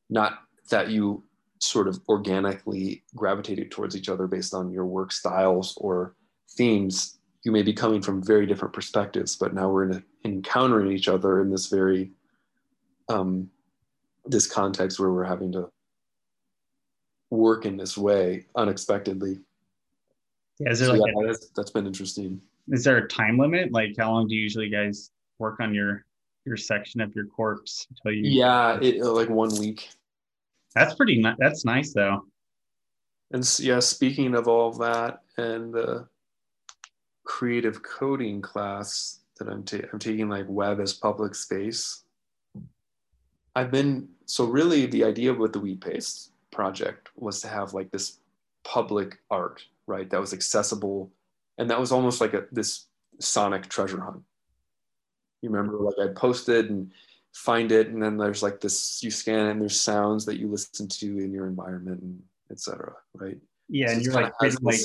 not 0.10 0.40
that 0.70 0.90
you 0.90 1.24
sort 1.60 1.88
of 1.88 2.00
organically 2.10 3.04
gravitated 3.16 3.72
towards 3.72 3.96
each 3.96 4.10
other 4.10 4.28
based 4.28 4.54
on 4.54 4.72
your 4.72 4.86
work 4.86 5.12
styles 5.12 5.78
or 5.78 6.16
themes 6.58 7.20
you 7.44 7.52
may 7.52 7.64
be 7.64 7.74
coming 7.74 8.02
from 8.02 8.24
very 8.24 8.46
different 8.46 8.74
perspectives 8.74 9.36
but 9.36 9.54
now 9.54 9.70
we're 9.70 9.90
in 9.90 9.94
a, 9.94 10.04
encountering 10.26 10.92
each 10.92 11.08
other 11.08 11.42
in 11.42 11.50
this 11.50 11.68
very 11.68 12.12
um, 13.12 13.50
this 14.26 14.48
context 14.48 15.00
where 15.00 15.12
we're 15.12 15.24
having 15.24 15.52
to 15.54 15.70
work 17.30 17.66
in 17.66 17.78
this 17.78 17.98
way 17.98 18.46
unexpectedly. 18.56 19.40
Yeah, 20.60 20.72
is 20.72 20.80
there 20.80 20.90
So 20.90 20.94
like 20.96 21.14
yeah, 21.16 21.24
a, 21.24 21.28
that's, 21.28 21.50
that's 21.56 21.72
been 21.72 21.88
interesting. 21.88 22.42
is 22.70 22.84
there 22.84 22.98
a 22.98 23.08
time 23.08 23.38
limit? 23.38 23.72
Like 23.72 23.96
how 23.98 24.12
long 24.12 24.28
do 24.28 24.36
you 24.36 24.42
usually 24.42 24.70
guys 24.70 25.12
work 25.40 25.60
on 25.60 25.74
your 25.74 26.06
your 26.46 26.58
section 26.58 27.02
of 27.02 27.14
your 27.16 27.26
corpse 27.26 27.88
until 27.90 28.18
you 28.18 28.30
Yeah, 28.30 28.80
it, 28.82 29.04
like 29.04 29.30
one 29.30 29.56
week. 29.60 29.90
that's 30.74 30.96
pretty 30.96 31.22
ni- 31.22 31.36
that's 31.38 31.66
nice 31.66 31.94
though. 31.94 32.26
And 33.32 33.48
yeah, 33.60 33.80
speaking 33.80 34.36
of 34.36 34.48
all 34.48 34.70
of 34.70 34.78
that 34.80 35.22
and 35.38 35.74
the 35.74 36.08
creative 37.24 37.82
coding 37.82 38.42
class 38.42 39.20
that 39.38 39.48
I'm, 39.48 39.64
ta- 39.64 39.88
I'm 39.94 40.00
taking, 40.00 40.28
like 40.30 40.46
web 40.50 40.80
as 40.82 40.94
public 40.94 41.34
space. 41.36 42.04
I've 43.56 43.72
been 43.72 44.10
so 44.26 44.46
really 44.46 44.86
the 44.86 45.04
idea 45.04 45.34
with 45.34 45.54
the 45.54 45.60
wheat 45.60 45.82
paste 45.82 46.32
project 46.52 47.10
was 47.16 47.42
to 47.42 47.48
have 47.48 47.74
like 47.74 47.92
this 47.92 48.20
public 48.64 49.18
art, 49.30 49.64
right? 49.88 50.10
That 50.10 50.22
was 50.22 50.34
accessible, 50.34 51.12
and 51.58 51.70
that 51.70 51.80
was 51.80 51.92
almost 51.92 52.22
like 52.22 52.34
a 52.34 52.46
this 52.52 52.86
sonic 53.20 53.68
treasure 53.68 54.00
hunt. 54.02 54.24
You 55.42 55.50
remember, 55.50 55.78
like 55.78 55.96
I 56.02 56.14
posted 56.14 56.70
and 56.70 56.92
find 57.34 57.72
it, 57.72 57.88
and 57.90 58.02
then 58.02 58.18
there's 58.18 58.44
like 58.44 58.62
this 58.62 59.02
you 59.04 59.12
scan 59.12 59.48
and 59.48 59.62
there's 59.62 59.82
sounds 59.82 60.26
that 60.26 60.40
you 60.40 60.48
listen 60.48 60.88
to 60.88 61.06
in 61.20 61.34
your 61.34 61.48
environment, 61.48 62.02
and 62.02 62.22
etc. 62.52 62.94
Right? 63.14 63.38
Yeah, 63.70 63.88
So 63.88 63.94
and 63.94 64.02
you're 64.04 64.14
like 64.14 64.34
has 64.42 64.62
like 64.62 64.82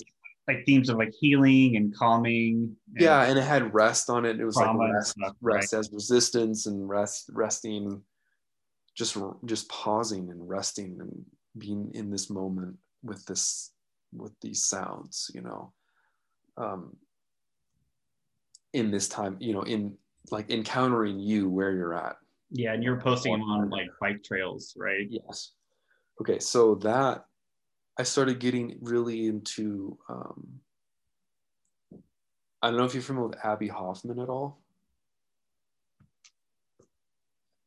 like 0.49 0.64
themes 0.64 0.88
of 0.88 0.96
like 0.96 1.12
healing 1.18 1.76
and 1.76 1.94
calming. 1.94 2.76
and 2.94 3.02
yeah 3.02 3.25
and 3.25 3.37
it 3.38 3.42
had 3.42 3.75
rest 3.75 4.08
on 4.08 4.25
it 4.25 4.38
it 4.38 4.44
was 4.44 4.54
like 4.54 4.76
rest, 4.78 5.18
rest 5.40 5.73
as 5.73 5.90
resistance 5.92 6.66
and 6.66 6.88
rest 6.88 7.30
resting 7.32 8.00
just 8.97 9.17
just 9.45 9.69
pausing 9.69 10.31
and 10.31 10.49
resting 10.49 10.97
and 11.00 11.25
being 11.59 11.91
in 11.95 12.11
this 12.11 12.31
moment 12.31 12.76
with 13.03 13.25
this 13.26 13.73
with 14.12 14.33
these 14.41 14.65
sounds 14.65 15.31
you 15.35 15.43
know? 15.43 15.73
Um 16.57 16.97
in 18.73 18.91
this 18.91 19.09
time 19.09 19.37
you 19.41 19.53
know 19.53 19.62
in 19.62 19.97
like 20.31 20.50
encountering 20.50 21.21
you 21.21 21.49
where 21.49 21.73
you're 21.73 21.95
at. 21.95 22.17
Yeah, 22.50 22.73
and 22.73 22.83
you're 22.83 23.00
posting 23.00 23.33
them 23.33 23.43
on 23.43 23.71
like 23.71 23.88
bike 24.00 24.23
trails, 24.25 24.75
right? 24.76 25.07
yes. 25.09 25.53
Okay 26.21 26.38
so 26.38 26.75
that 26.76 27.25
i 27.99 28.03
started 28.03 28.38
getting 28.38 28.79
really 28.81 29.26
into 29.26 29.99
um 30.09 30.61
i 32.62 32.69
don't 32.69 32.76
know 32.79 32.85
if 32.85 32.95
you're 32.95 33.03
familiar 33.03 33.29
with 33.29 33.45
abbie 33.45 33.69
hoffman 33.69 34.19
at 34.19 34.29
all 34.29 34.61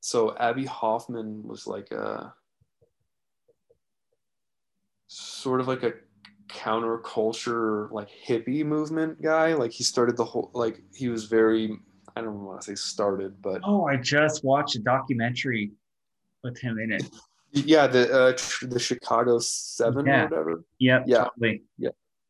so 0.10 0.36
abbie 0.40 0.66
hoffman 0.66 1.44
was 1.48 1.68
like 1.68 1.92
a 1.92 2.34
sort 5.08 5.60
of 5.62 5.68
like 5.68 5.84
a 5.84 5.94
counterculture 6.48 7.92
like 7.92 8.10
hippie 8.28 8.66
movement 8.66 9.22
guy 9.22 9.54
like 9.54 9.72
he 9.72 9.84
started 9.84 10.18
the 10.18 10.26
whole 10.26 10.50
like 10.56 10.82
he 10.96 11.10
was 11.10 11.26
very 11.26 11.78
i 12.16 12.22
don't 12.22 12.44
want 12.44 12.60
to 12.60 12.66
say 12.72 12.74
started 12.76 13.40
but 13.40 13.62
Oh, 13.64 13.86
I 13.86 13.98
just 13.98 14.44
watched 14.44 14.76
a 14.76 14.80
documentary 14.80 15.72
with 16.44 16.60
him 16.60 16.80
in 16.80 16.92
it. 16.92 17.04
yeah 17.52 17.86
the 17.86 18.12
uh 18.12 18.34
tr- 18.36 18.66
the 18.66 18.80
chicago 18.80 19.38
seven 19.40 20.08
Yeah. 20.08 20.22
or 20.22 20.28
whatever 20.30 20.64
Yep, 20.80 21.04
Yeah. 21.06 21.24
totally. 21.26 21.64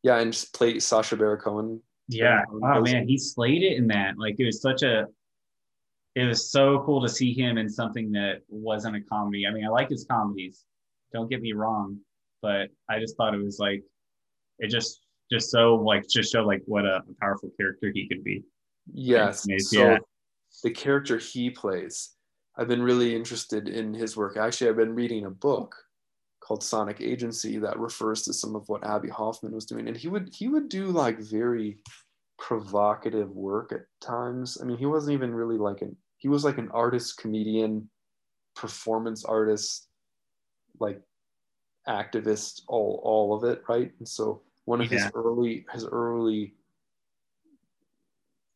yeah 0.04 0.18
and 0.20 0.34
just 0.34 0.54
play 0.54 0.80
sacha 0.82 1.16
baron 1.16 1.40
cohen 1.40 1.82
Yeah. 2.10 2.42
Yeah. 2.62 2.76
Oh 2.76 2.82
man, 2.82 3.08
he 3.08 3.18
slayed 3.18 3.64
it 3.64 3.78
in 3.78 3.86
that. 3.96 4.18
Like 4.18 4.36
it 4.40 4.46
was 4.46 4.60
such 4.62 4.82
a 4.84 5.06
it 6.16 6.26
was 6.26 6.52
so 6.52 6.82
cool 6.86 7.02
to 7.02 7.10
see 7.10 7.34
him 7.34 7.58
in 7.58 7.70
something 7.70 8.12
that 8.12 8.42
wasn't 8.50 8.96
a 8.96 9.02
comedy. 9.02 9.46
I 9.46 9.52
mean, 9.52 9.66
I 9.66 9.70
like 9.70 9.90
his 9.90 10.06
comedies. 10.10 10.66
Don't 11.14 11.30
get 11.30 11.42
me 11.42 11.54
wrong, 11.54 11.98
but 12.42 12.70
I 12.90 13.00
just 13.00 13.16
thought 13.16 13.34
it 13.34 13.44
was 13.44 13.60
like 13.60 13.84
it 14.60 14.70
just 14.70 15.02
just 15.32 15.52
so 15.52 15.76
like 15.76 16.08
just 16.08 16.32
show 16.32 16.44
like 16.44 16.62
what 16.66 16.86
a 16.86 17.04
powerful 17.22 17.52
character 17.58 17.92
he 17.94 18.08
could 18.08 18.24
be. 18.24 18.44
Yes. 18.92 19.46
So 19.70 19.80
yeah. 19.80 19.98
the 20.64 20.72
character 20.72 21.18
he 21.18 21.50
plays, 21.50 22.12
I've 22.58 22.68
been 22.68 22.82
really 22.82 23.16
interested 23.16 23.70
in 23.70 23.94
his 23.94 24.18
work. 24.18 24.38
Actually, 24.38 24.72
I've 24.72 24.78
been 24.78 24.96
reading 24.96 25.26
a 25.26 25.32
book 25.32 25.76
called 26.40 26.64
Sonic 26.64 27.00
Agency 27.00 27.60
that 27.60 27.78
refers 27.78 28.24
to 28.24 28.34
some 28.34 28.56
of 28.56 28.68
what 28.68 28.84
Abbie 28.84 29.10
Hoffman 29.10 29.54
was 29.54 29.66
doing. 29.66 29.88
And 29.88 29.96
he 29.96 30.08
would 30.08 30.30
he 30.34 30.48
would 30.48 30.70
do 30.70 30.88
like 30.88 31.20
very 31.20 31.78
provocative 32.40 33.30
work 33.32 33.72
at 33.72 33.82
times. 34.02 34.58
I 34.62 34.66
mean, 34.66 34.78
he 34.78 34.86
wasn't 34.86 35.14
even 35.14 35.34
really 35.34 35.58
like 35.58 35.82
an 35.82 35.96
he 36.18 36.28
was 36.28 36.44
like 36.44 36.58
an 36.58 36.70
artist, 36.72 37.18
comedian, 37.18 37.90
performance 38.56 39.24
artist, 39.24 39.88
like 40.80 41.02
activist, 41.88 42.62
all 42.68 43.02
all 43.04 43.34
of 43.36 43.44
it, 43.44 43.64
right? 43.70 43.92
And 44.00 44.08
so 44.08 44.42
one 44.66 44.82
of 44.82 44.90
Yeah. 44.90 45.06
his 45.06 45.12
early 45.14 45.66
his 45.72 45.86
early 45.86 46.56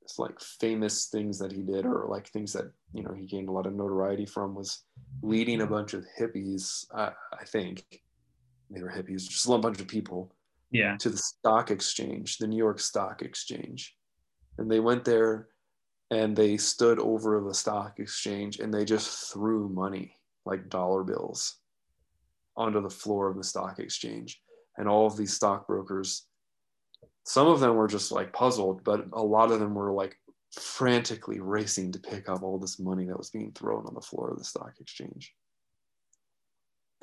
it's 0.04 0.20
like 0.20 0.40
famous 0.40 1.08
things 1.08 1.40
that 1.40 1.52
he 1.52 1.62
did 1.62 1.86
or 1.86 2.06
like 2.10 2.28
things 2.28 2.54
that 2.54 2.72
you 2.94 3.04
know 3.04 3.14
he 3.14 3.26
gained 3.26 3.48
a 3.50 3.52
lot 3.52 3.66
of 3.66 3.74
notoriety 3.74 4.26
from 4.26 4.54
was 4.54 4.84
leading 5.22 5.62
a 5.62 5.66
bunch 5.68 5.94
of 5.94 6.06
hippies 6.20 6.86
i, 6.94 7.12
I 7.32 7.46
think 7.46 7.86
they 8.70 8.82
were 8.82 8.92
hippies 8.92 9.28
just 9.30 9.48
a 9.48 9.58
bunch 9.58 9.80
of 9.80 9.88
people 9.88 10.36
Yeah. 10.74 10.98
to 10.98 11.10
the 11.10 11.18
stock 11.18 11.72
exchange 11.72 12.38
the 12.38 12.48
new 12.48 12.58
york 12.58 12.80
stock 12.80 13.22
exchange 13.22 13.96
and 14.58 14.70
they 14.70 14.80
went 14.80 15.06
there 15.06 15.48
and 16.12 16.36
they 16.36 16.58
stood 16.58 17.00
over 17.00 17.42
the 17.42 17.54
stock 17.54 18.00
exchange 18.00 18.60
and 18.60 18.74
they 18.74 18.86
just 18.86 19.32
threw 19.32 19.70
money 19.70 20.18
like 20.46 20.70
dollar 20.70 21.04
bills 21.04 21.60
onto 22.58 22.82
the 22.82 22.90
floor 22.90 23.30
of 23.30 23.38
the 23.38 23.44
stock 23.44 23.80
exchange 23.80 24.42
and 24.78 24.88
all 24.88 25.06
of 25.06 25.16
these 25.16 25.34
stockbrokers 25.34 26.26
some 27.26 27.48
of 27.48 27.60
them 27.60 27.76
were 27.76 27.88
just 27.88 28.12
like 28.12 28.34
puzzled, 28.34 28.84
but 28.84 29.06
a 29.14 29.24
lot 29.24 29.52
of 29.52 29.60
them 29.60 29.74
were 29.74 29.92
like 29.92 30.18
frantically 30.52 31.40
racing 31.40 31.92
to 31.92 32.00
pick 32.00 32.30
up 32.30 32.44
all 32.44 32.60
this 32.60 32.80
money 32.80 33.06
that 33.06 33.18
was 33.18 33.30
being 33.30 33.52
thrown 33.54 33.86
on 33.88 33.94
the 33.94 34.02
floor 34.02 34.32
of 34.32 34.38
the 34.38 34.44
stock 34.44 34.74
exchange. 34.80 35.34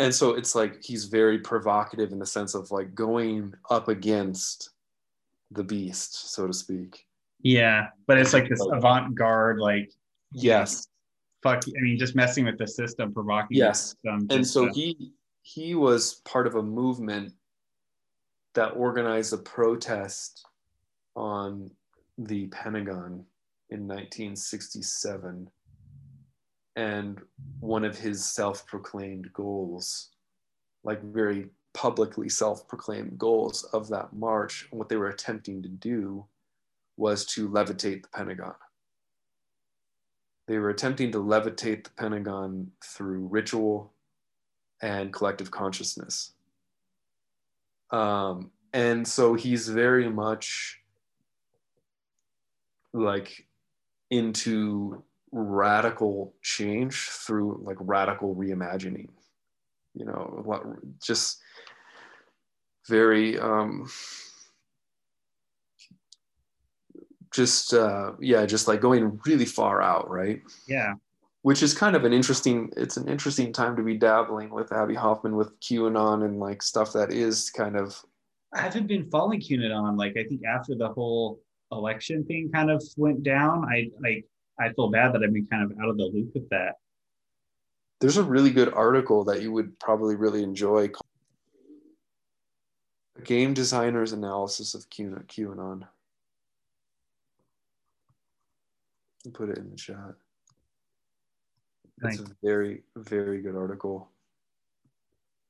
And 0.01 0.15
so 0.15 0.31
it's 0.31 0.55
like 0.55 0.83
he's 0.83 1.05
very 1.05 1.39
provocative 1.39 2.11
in 2.11 2.19
the 2.19 2.25
sense 2.27 2.55
of 2.55 2.71
like 2.71 2.95
going 2.95 3.53
up 3.69 3.89
against 3.89 4.71
the 5.51 5.63
beast, 5.63 6.33
so 6.33 6.47
to 6.47 6.55
speak. 6.55 7.05
Yeah. 7.43 7.89
But 8.07 8.17
it's 8.19 8.33
like 8.33 8.49
this 8.49 8.67
avant-garde, 8.73 9.59
like 9.59 9.93
Yes. 10.33 10.89
fuck 11.43 11.63
I 11.67 11.81
mean 11.83 11.99
just 11.99 12.15
messing 12.17 12.47
with 12.47 12.57
the 12.57 12.67
system, 12.67 13.13
provoking 13.13 13.59
Yes. 13.59 13.91
system. 13.91 14.27
And 14.31 14.47
so 14.47 14.67
to- 14.69 14.73
he 14.73 15.13
he 15.43 15.75
was 15.75 16.15
part 16.25 16.47
of 16.47 16.55
a 16.55 16.63
movement 16.63 17.35
that 18.55 18.71
organized 18.71 19.33
a 19.35 19.39
protest 19.39 20.47
on 21.15 21.71
the 22.17 22.47
Pentagon 22.49 23.27
in 23.69 23.87
1967. 23.87 25.51
And 26.77 27.21
one 27.59 27.85
of 27.85 27.99
his 27.99 28.25
self 28.25 28.67
proclaimed 28.67 29.33
goals, 29.33 30.11
like 30.85 31.03
very 31.03 31.49
publicly 31.73 32.29
self 32.29 32.67
proclaimed 32.69 33.19
goals 33.19 33.65
of 33.73 33.89
that 33.89 34.13
march, 34.13 34.69
and 34.71 34.79
what 34.79 34.89
they 34.89 34.97
were 34.97 35.09
attempting 35.09 35.63
to 35.63 35.69
do 35.69 36.27
was 36.97 37.25
to 37.25 37.49
levitate 37.49 38.03
the 38.03 38.09
Pentagon. 38.09 38.55
They 40.47 40.59
were 40.59 40.71
attempting 40.71 41.13
to 41.13 41.19
levitate 41.19 41.85
the 41.85 41.91
Pentagon 41.97 42.73
through 42.85 43.29
ritual 43.29 43.93
and 44.83 45.13
collective 45.13 45.51
consciousness. 45.51 46.33
Um, 47.91 48.51
and 48.73 49.07
so 49.07 49.35
he's 49.35 49.69
very 49.69 50.09
much 50.09 50.81
like 52.93 53.47
into 54.11 55.03
radical 55.33 56.35
change 56.43 57.09
through 57.09 57.61
like 57.65 57.77
radical 57.81 58.35
reimagining 58.35 59.09
you 59.95 60.05
know 60.05 60.43
what 60.45 60.63
just 61.01 61.41
very 62.89 63.39
um 63.39 63.89
just 67.33 67.73
uh 67.75 68.13
yeah 68.21 68.45
just 68.45 68.67
like 68.67 68.81
going 68.81 69.21
really 69.25 69.45
far 69.45 69.81
out 69.81 70.11
right? 70.11 70.43
Yeah. 70.67 70.95
Which 71.43 71.63
is 71.63 71.73
kind 71.73 71.97
of 71.97 72.05
an 72.05 72.13
interesting 72.13 72.71
it's 72.77 72.97
an 72.97 73.09
interesting 73.09 73.53
time 73.53 73.77
to 73.77 73.83
be 73.83 73.97
dabbling 73.97 74.51
with 74.51 74.73
abbie 74.73 74.95
hoffman 74.95 75.37
with 75.37 75.59
qanon 75.61 76.25
and 76.25 76.39
like 76.39 76.63
stuff 76.63 76.93
that 76.93 77.13
is 77.13 77.51
kind 77.51 77.77
of 77.77 77.97
i 78.53 78.61
haven't 78.61 78.87
been 78.87 79.09
following 79.11 79.41
qanon 79.41 79.97
like 79.97 80.17
i 80.19 80.25
think 80.25 80.43
after 80.45 80.75
the 80.75 80.89
whole 80.89 81.41
election 81.73 82.25
thing 82.25 82.51
kind 82.53 82.71
of 82.71 82.83
went 82.99 83.23
down 83.23 83.65
i 83.65 83.89
like 84.03 84.27
i 84.61 84.73
feel 84.73 84.91
bad 84.91 85.13
that 85.13 85.23
i've 85.23 85.33
been 85.33 85.47
kind 85.47 85.65
of 85.71 85.79
out 85.81 85.89
of 85.89 85.97
the 85.97 86.05
loop 86.05 86.33
with 86.35 86.49
that. 86.51 86.77
There's 88.01 88.17
a 88.17 88.23
really 88.23 88.51
good 88.51 88.73
article 88.73 89.25
that 89.25 89.43
you 89.43 89.53
would 89.53 89.79
probably 89.79 90.17
really 90.17 90.43
enjoy 90.43 90.89
called 90.89 91.05
a 93.19 93.23
game 93.23 93.53
designer's 93.53 94.13
analysis 94.13 94.75
of 94.75 94.89
qanon. 94.89 95.87
I'll 99.27 99.33
put 99.33 99.51
it 99.51 99.59
in 99.59 99.71
the 99.71 99.77
chat. 99.77 100.15
It's 102.03 102.21
a 102.21 102.27
very 102.43 102.83
very 102.97 103.43
good 103.43 103.55
article. 103.55 104.09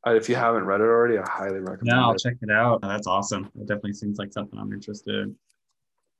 Uh, 0.04 0.14
if 0.14 0.28
you 0.28 0.34
haven't 0.34 0.64
read 0.64 0.80
it 0.80 0.84
already 0.84 1.18
i 1.18 1.30
highly 1.30 1.60
recommend 1.60 1.88
it. 1.88 1.94
no 1.94 2.02
i'll 2.02 2.14
it. 2.14 2.20
check 2.20 2.34
it 2.42 2.50
out. 2.50 2.80
That's 2.82 3.06
awesome. 3.06 3.50
It 3.54 3.68
definitely 3.68 3.92
seems 3.92 4.18
like 4.18 4.32
something 4.32 4.58
i'm 4.58 4.72
interested 4.72 5.14
in 5.14 5.36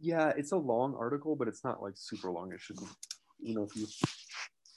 yeah 0.01 0.33
it's 0.37 0.53
a 0.53 0.57
long 0.57 0.95
article 0.99 1.37
but 1.37 1.49
it's 1.49 1.65
not 1.65 1.83
like 1.83 1.95
super 1.97 2.31
long. 2.31 2.53
It 2.53 2.61
shouldn't 2.61 2.89
you 3.39 3.55
know 3.55 3.63
if 3.63 3.77
you 3.77 3.87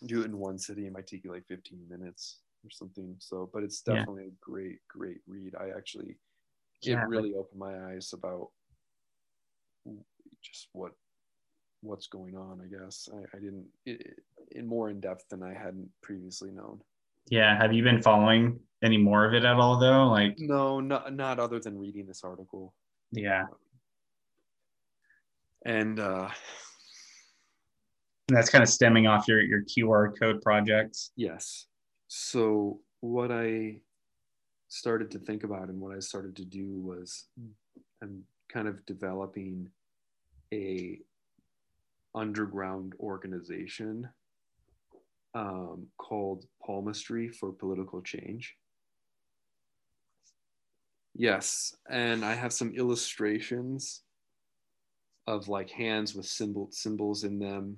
do 0.06 0.22
it 0.22 0.26
in 0.26 0.38
one 0.38 0.60
sitting 0.60 0.86
it 0.86 0.94
might 0.94 1.08
take 1.08 1.24
you 1.24 1.32
like 1.32 1.46
15 1.48 1.80
minutes 1.90 2.40
or 2.64 2.70
something. 2.70 3.16
So 3.20 3.50
but 3.54 3.64
it's 3.64 3.82
definitely 3.82 4.24
yeah. 4.24 4.30
a 4.30 4.52
great 4.52 4.80
great 4.90 5.22
read. 5.28 5.56
I 5.60 5.70
actually 5.76 6.18
yeah. 6.82 7.02
it 7.02 7.08
really 7.08 7.34
opened 7.34 7.60
my 7.60 7.94
eyes 7.94 8.12
about 8.14 8.50
just 10.44 10.68
what 10.74 10.92
what's 11.82 12.08
going 12.08 12.38
on 12.38 12.62
i 12.62 12.68
guess. 12.68 13.10
I, 13.14 13.38
I 13.38 13.40
didn't 13.40 13.66
it, 13.86 14.20
in 14.52 14.66
more 14.66 14.90
in 14.90 15.00
depth 15.00 15.26
than 15.30 15.44
i 15.44 15.54
hadn't 15.54 15.90
previously 16.02 16.52
known. 16.52 16.82
Yeah. 17.30 17.58
Have 17.58 17.72
you 17.72 17.84
been 17.84 18.02
following 18.02 18.60
any 18.84 18.98
more 18.98 19.26
of 19.26 19.34
it 19.34 19.46
at 19.46 19.56
all 19.56 19.80
though? 19.80 20.08
Like 20.08 20.36
no 20.38 20.82
not 20.82 21.14
not 21.14 21.40
other 21.40 21.60
than 21.60 21.78
reading 21.78 22.06
this 22.06 22.24
article. 22.24 22.74
Yeah 23.12 23.46
and 25.66 26.00
uh 26.00 26.30
and 28.30 28.38
that's 28.38 28.50
kind 28.50 28.64
of 28.64 28.70
stemming 28.70 29.08
off 29.08 29.28
your 29.28 29.42
your 29.42 29.64
qr 29.64 30.18
code 30.18 30.42
projects? 30.42 31.12
Yes. 31.16 31.68
So 32.08 32.80
what 33.02 33.32
i 33.32 33.78
started 34.70 35.12
to 35.12 35.20
think 35.20 35.44
about 35.44 35.70
and 35.70 35.80
what 35.80 35.96
i 35.96 36.00
started 36.00 36.36
to 36.36 36.46
do 36.46 36.80
was 36.80 37.28
i'm 38.02 38.24
kind 38.52 38.68
of 38.68 38.86
developing 38.86 39.70
a 40.54 41.00
underground 42.16 42.94
organization 43.00 44.08
um, 45.36 45.88
called 45.98 46.46
palmistry 46.64 47.28
for 47.28 47.52
political 47.52 48.02
change. 48.02 48.56
Yes. 51.16 51.76
And 51.90 52.24
i 52.24 52.34
have 52.34 52.54
some 52.54 52.74
illustrations 52.76 54.02
of 55.28 55.48
like 55.48 55.70
hands 55.70 56.16
with 56.16 56.26
symbol 56.26 56.70
symbols 56.72 57.24
in 57.24 57.40
them 57.40 57.78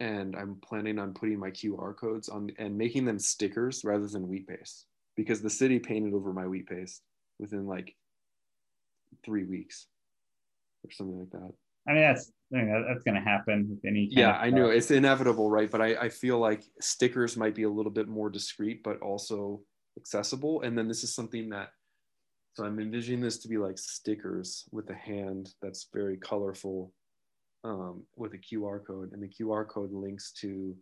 and 0.00 0.36
I'm 0.36 0.56
planning 0.56 0.98
on 0.98 1.14
putting 1.14 1.38
my 1.38 1.50
QR 1.50 1.96
codes 1.96 2.28
on 2.28 2.50
and 2.58 2.76
making 2.76 3.04
them 3.04 3.18
stickers 3.18 3.84
rather 3.84 4.06
than 4.06 4.28
wheat 4.28 4.46
paste 4.46 4.86
because 5.16 5.40
the 5.40 5.50
city 5.50 5.78
painted 5.78 6.14
over 6.14 6.32
my 6.32 6.46
wheat 6.46 6.66
paste 6.66 7.02
within 7.38 7.66
like 7.66 7.94
three 9.24 9.44
weeks 9.44 9.86
or 10.84 10.90
something 10.90 11.18
like 11.18 11.30
that. 11.30 11.52
I 11.88 11.92
mean, 11.92 12.02
that's 12.02 12.32
I 12.52 12.56
mean, 12.58 12.84
that's 12.86 13.02
going 13.02 13.16
to 13.16 13.20
happen 13.20 13.68
with 13.68 13.84
any. 13.84 14.08
yeah, 14.10 14.32
I 14.32 14.50
know 14.50 14.68
it's 14.68 14.90
inevitable, 14.90 15.50
right? 15.50 15.70
But 15.70 15.80
I, 15.80 15.94
I 15.94 16.08
feel 16.08 16.38
like 16.38 16.62
stickers 16.80 17.36
might 17.36 17.54
be 17.54 17.64
a 17.64 17.70
little 17.70 17.90
bit 17.90 18.08
more 18.08 18.30
discreet, 18.30 18.82
but 18.82 19.00
also 19.00 19.60
accessible. 19.96 20.62
And 20.62 20.76
then 20.78 20.86
this 20.86 21.02
is 21.02 21.14
something 21.14 21.48
that, 21.50 21.70
so 22.54 22.64
I'm 22.64 22.78
envisioning 22.78 23.20
this 23.20 23.38
to 23.38 23.48
be 23.48 23.58
like 23.58 23.78
stickers 23.78 24.64
with 24.70 24.88
a 24.88 24.94
hand 24.94 25.54
that's 25.60 25.88
very 25.92 26.16
colorful 26.16 26.92
um, 27.64 28.04
with 28.16 28.32
a 28.34 28.38
QR 28.38 28.84
code, 28.86 29.12
and 29.12 29.20
the 29.20 29.28
QR 29.28 29.66
code 29.66 29.92
links 29.92 30.32
to. 30.40 30.74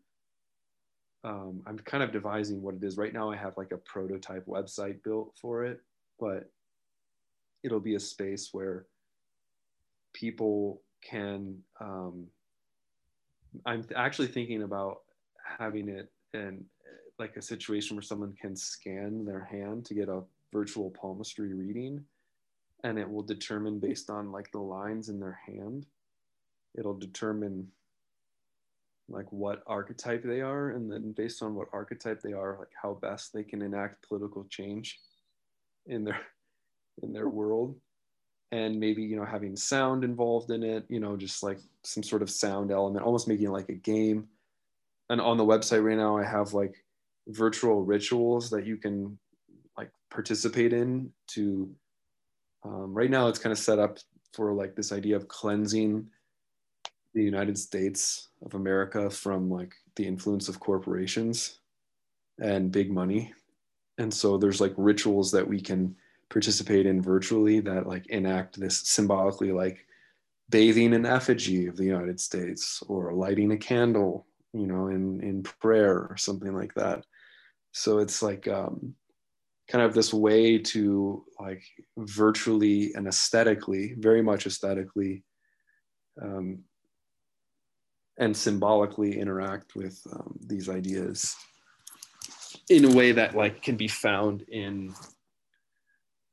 Um, 1.24 1.62
I'm 1.66 1.78
kind 1.78 2.02
of 2.02 2.12
devising 2.12 2.60
what 2.60 2.74
it 2.74 2.82
is 2.82 2.96
right 2.96 3.12
now. 3.12 3.30
I 3.30 3.36
have 3.36 3.56
like 3.56 3.70
a 3.70 3.76
prototype 3.76 4.44
website 4.46 5.02
built 5.04 5.32
for 5.40 5.64
it, 5.64 5.80
but 6.18 6.50
it'll 7.62 7.80
be 7.80 7.94
a 7.94 8.00
space 8.00 8.50
where 8.52 8.86
people 10.12 10.82
can. 11.02 11.56
Um, 11.80 12.26
I'm 13.64 13.86
actually 13.96 14.28
thinking 14.28 14.62
about 14.62 15.02
having 15.58 15.88
it 15.88 16.10
in 16.34 16.64
like 17.18 17.36
a 17.36 17.42
situation 17.42 17.96
where 17.96 18.02
someone 18.02 18.34
can 18.38 18.56
scan 18.56 19.24
their 19.24 19.44
hand 19.44 19.86
to 19.86 19.94
get 19.94 20.08
a 20.08 20.22
virtual 20.52 20.90
palmistry 20.90 21.54
reading 21.54 22.04
and 22.84 22.98
it 22.98 23.10
will 23.10 23.22
determine 23.22 23.78
based 23.78 24.10
on 24.10 24.32
like 24.32 24.50
the 24.52 24.58
lines 24.58 25.08
in 25.08 25.20
their 25.20 25.38
hand. 25.46 25.86
It'll 26.76 26.98
determine 26.98 27.68
like 29.08 29.30
what 29.30 29.62
archetype 29.66 30.22
they 30.22 30.40
are 30.40 30.70
and 30.70 30.90
then 30.90 31.12
based 31.12 31.42
on 31.42 31.54
what 31.54 31.68
archetype 31.72 32.22
they 32.22 32.32
are 32.32 32.56
like 32.58 32.70
how 32.80 32.94
best 32.94 33.32
they 33.32 33.42
can 33.42 33.60
enact 33.60 34.06
political 34.08 34.44
change 34.44 34.98
in 35.86 36.04
their 36.04 36.20
in 37.02 37.12
their 37.12 37.28
world. 37.28 37.76
And 38.50 38.78
maybe 38.78 39.02
you 39.02 39.16
know 39.16 39.24
having 39.24 39.56
sound 39.56 40.04
involved 40.04 40.50
in 40.50 40.62
it 40.62 40.84
you 40.88 41.00
know 41.00 41.16
just 41.16 41.42
like 41.42 41.58
some 41.84 42.02
sort 42.02 42.22
of 42.22 42.30
sound 42.30 42.70
element 42.70 43.04
almost 43.04 43.28
making 43.28 43.46
it 43.46 43.52
like 43.52 43.68
a 43.68 43.74
game. 43.74 44.28
And 45.08 45.20
on 45.20 45.36
the 45.36 45.44
website 45.44 45.84
right 45.84 45.96
now 45.96 46.16
i 46.16 46.24
have 46.24 46.54
like 46.54 46.74
virtual 47.28 47.84
rituals 47.84 48.50
that 48.50 48.66
you 48.66 48.76
can 48.76 49.18
like 49.82 49.92
participate 50.10 50.72
in 50.72 51.10
to 51.26 51.68
um, 52.64 52.94
right 52.94 53.10
now 53.10 53.26
it's 53.26 53.38
kind 53.38 53.52
of 53.52 53.58
set 53.58 53.78
up 53.80 53.98
for 54.32 54.52
like 54.52 54.76
this 54.76 54.92
idea 54.92 55.16
of 55.16 55.26
cleansing 55.26 56.06
the 57.14 57.22
United 57.22 57.58
States 57.58 58.28
of 58.44 58.54
America 58.54 59.10
from 59.10 59.50
like 59.50 59.74
the 59.96 60.06
influence 60.06 60.48
of 60.48 60.60
corporations 60.60 61.58
and 62.40 62.72
big 62.72 62.90
money. 62.90 63.32
And 63.98 64.14
so 64.14 64.38
there's 64.38 64.60
like 64.60 64.72
rituals 64.76 65.30
that 65.32 65.46
we 65.46 65.60
can 65.60 65.94
participate 66.30 66.86
in 66.86 67.02
virtually 67.02 67.60
that 67.60 67.86
like 67.86 68.06
enact 68.06 68.58
this 68.58 68.78
symbolically 68.78 69.52
like 69.52 69.84
bathing 70.48 70.94
in 70.94 71.04
effigy 71.04 71.66
of 71.66 71.76
the 71.76 71.84
United 71.84 72.20
States 72.20 72.82
or 72.86 73.12
lighting 73.12 73.52
a 73.52 73.56
candle, 73.56 74.26
you 74.52 74.66
know, 74.66 74.86
in 74.86 75.20
in 75.20 75.42
prayer 75.42 76.06
or 76.08 76.16
something 76.16 76.54
like 76.54 76.72
that. 76.74 77.04
So 77.72 77.98
it's 77.98 78.22
like 78.22 78.46
um, 78.48 78.94
kind 79.72 79.82
of 79.82 79.94
this 79.94 80.12
way 80.12 80.58
to 80.58 81.24
like 81.40 81.64
virtually 81.96 82.92
and 82.94 83.08
aesthetically, 83.08 83.94
very 83.98 84.22
much 84.22 84.46
aesthetically, 84.46 85.24
um, 86.20 86.58
and 88.18 88.36
symbolically 88.36 89.18
interact 89.18 89.74
with 89.74 89.98
um, 90.12 90.38
these 90.46 90.68
ideas 90.68 91.34
in 92.68 92.84
a 92.84 92.94
way 92.94 93.12
that 93.12 93.34
like 93.34 93.62
can 93.62 93.76
be 93.76 93.88
found 93.88 94.42
in 94.48 94.94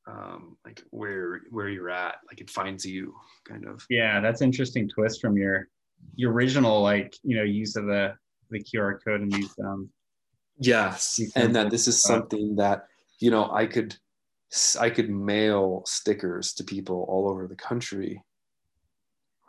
um, 0.06 0.58
like 0.66 0.82
where 0.90 1.40
where 1.50 1.70
you're 1.70 1.88
at 1.88 2.16
like 2.28 2.42
it 2.42 2.50
finds 2.50 2.84
you 2.84 3.14
kind 3.48 3.66
of. 3.66 3.86
Yeah 3.88 4.20
that's 4.20 4.42
interesting 4.42 4.86
twist 4.86 5.18
from 5.22 5.38
your 5.38 5.66
your 6.14 6.32
original 6.32 6.82
like 6.82 7.14
you 7.22 7.36
know 7.36 7.42
use 7.42 7.74
of 7.76 7.86
the 7.86 8.14
the 8.50 8.62
qr 8.62 8.98
code 9.04 9.20
and 9.20 9.32
these 9.32 9.54
um 9.62 9.88
yes 10.58 11.20
and 11.36 11.54
that 11.54 11.70
this 11.70 11.86
is 11.86 12.02
something 12.02 12.56
that 12.56 12.86
you 13.20 13.30
know 13.30 13.50
i 13.52 13.66
could 13.66 13.96
i 14.80 14.90
could 14.90 15.08
mail 15.08 15.82
stickers 15.86 16.52
to 16.52 16.64
people 16.64 17.06
all 17.08 17.28
over 17.28 17.46
the 17.46 17.54
country 17.54 18.22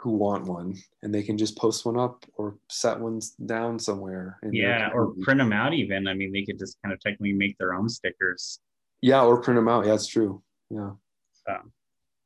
who 0.01 0.11
want 0.11 0.45
one 0.45 0.75
and 1.03 1.13
they 1.13 1.21
can 1.21 1.37
just 1.37 1.55
post 1.55 1.85
one 1.85 1.97
up 1.97 2.25
or 2.35 2.57
set 2.69 2.99
one 2.99 3.21
down 3.45 3.77
somewhere 3.77 4.39
yeah 4.51 4.89
or 4.95 5.13
print 5.21 5.37
them 5.37 5.53
out 5.53 5.73
even. 5.75 6.07
I 6.07 6.15
mean 6.15 6.33
they 6.33 6.43
could 6.43 6.57
just 6.57 6.77
kind 6.81 6.91
of 6.91 6.99
technically 6.99 7.33
make 7.33 7.55
their 7.59 7.75
own 7.75 7.87
stickers. 7.87 8.59
Yeah 9.01 9.23
or 9.23 9.39
print 9.39 9.59
them 9.59 9.67
out. 9.67 9.85
Yeah 9.85 9.93
it's 9.93 10.07
true. 10.07 10.41
Yeah. 10.71 10.91
So, 11.45 11.55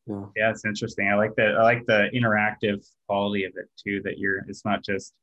yeah. 0.07 0.25
yeah 0.37 0.51
it's 0.51 0.63
interesting. 0.63 1.09
I 1.09 1.15
like 1.15 1.35
that 1.35 1.55
i 1.55 1.63
like 1.63 1.85
the 1.85 2.09
interactive 2.13 2.87
quality 3.07 3.43
of 3.43 3.51
it 3.57 3.69
too 3.77 4.01
that 4.05 4.19
you're 4.19 4.45
it's 4.47 4.63
not 4.63 4.81
just 4.81 5.13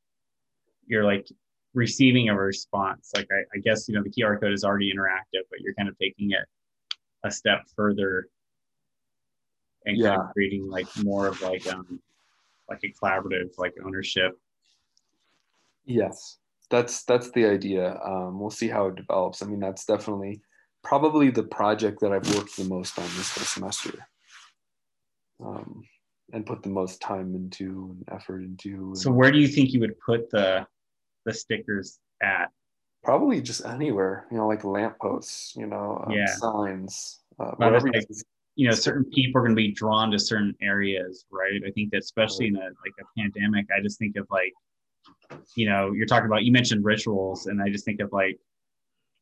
you're 0.86 1.04
like 1.04 1.26
receiving 1.74 2.28
a 2.28 2.36
response. 2.36 3.10
Like 3.14 3.28
I, 3.32 3.56
I 3.56 3.60
guess 3.60 3.88
you 3.88 3.94
know 3.94 4.02
the 4.02 4.10
qr 4.10 4.40
code 4.40 4.52
is 4.52 4.64
already 4.64 4.92
interactive 4.92 5.42
but 5.50 5.60
you're 5.60 5.74
kind 5.74 5.88
of 5.88 5.98
taking 5.98 6.32
it 6.32 6.46
a 7.24 7.30
step 7.30 7.62
further 7.76 8.28
and 9.86 9.96
yeah. 9.96 10.10
kind 10.10 10.22
of 10.22 10.32
creating 10.32 10.68
like 10.68 10.86
more 11.02 11.26
of 11.26 11.40
like 11.40 11.66
um 11.72 12.00
like 12.68 12.80
a 12.84 12.92
collaborative 12.92 13.50
like 13.58 13.74
ownership. 13.84 14.38
Yes. 15.84 16.38
That's 16.70 17.04
that's 17.04 17.30
the 17.32 17.44
idea. 17.44 18.00
Um, 18.04 18.40
we'll 18.40 18.50
see 18.50 18.68
how 18.68 18.86
it 18.86 18.96
develops. 18.96 19.42
I 19.42 19.46
mean 19.46 19.60
that's 19.60 19.84
definitely 19.84 20.40
probably 20.82 21.30
the 21.30 21.44
project 21.44 22.00
that 22.00 22.10
i've 22.10 22.28
worked 22.34 22.56
the 22.56 22.64
most 22.64 22.98
on 22.98 23.04
this 23.16 23.30
whole 23.36 23.44
semester. 23.44 24.06
Um, 25.44 25.84
and 26.32 26.46
put 26.46 26.62
the 26.62 26.70
most 26.70 27.00
time 27.00 27.34
into 27.34 27.94
and 27.94 28.16
effort 28.16 28.42
into. 28.42 28.92
So 28.94 29.10
where 29.10 29.30
do 29.30 29.38
you 29.38 29.48
think 29.48 29.72
you 29.72 29.80
would 29.80 29.98
put 30.00 30.30
the 30.30 30.66
the 31.24 31.34
stickers 31.34 31.98
at? 32.22 32.50
Probably 33.04 33.40
just 33.40 33.64
anywhere 33.64 34.26
you 34.30 34.36
know 34.36 34.46
like 34.46 34.64
lampposts 34.64 35.56
you 35.56 35.66
know 35.66 36.04
um, 36.06 36.12
yeah. 36.12 36.26
signs 36.26 37.20
uh, 37.40 37.50
whatever 37.56 37.90
like, 37.90 38.06
you 38.54 38.68
know 38.68 38.74
certain 38.74 39.04
people 39.06 39.40
are 39.40 39.42
going 39.42 39.56
to 39.56 39.60
be 39.60 39.72
drawn 39.72 40.10
to 40.12 40.18
certain 40.18 40.54
areas 40.62 41.24
right? 41.32 41.60
I 41.66 41.70
think 41.72 41.90
that 41.90 41.98
especially 41.98 42.46
in 42.46 42.56
a 42.56 42.60
like 42.60 42.94
a 43.00 43.20
pandemic 43.20 43.66
i 43.76 43.80
just 43.80 43.98
think 43.98 44.16
of 44.16 44.28
like 44.30 44.52
you 45.56 45.68
know 45.68 45.92
you're 45.92 46.06
talking 46.06 46.26
about 46.26 46.44
you 46.44 46.52
mentioned 46.52 46.84
rituals 46.84 47.46
and 47.46 47.60
i 47.60 47.68
just 47.68 47.84
think 47.84 48.00
of 48.00 48.12
like 48.12 48.38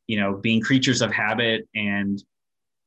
you 0.08 0.20
know 0.20 0.34
being 0.34 0.60
creatures 0.60 1.02
of 1.02 1.12
habit 1.12 1.68
and 1.74 2.22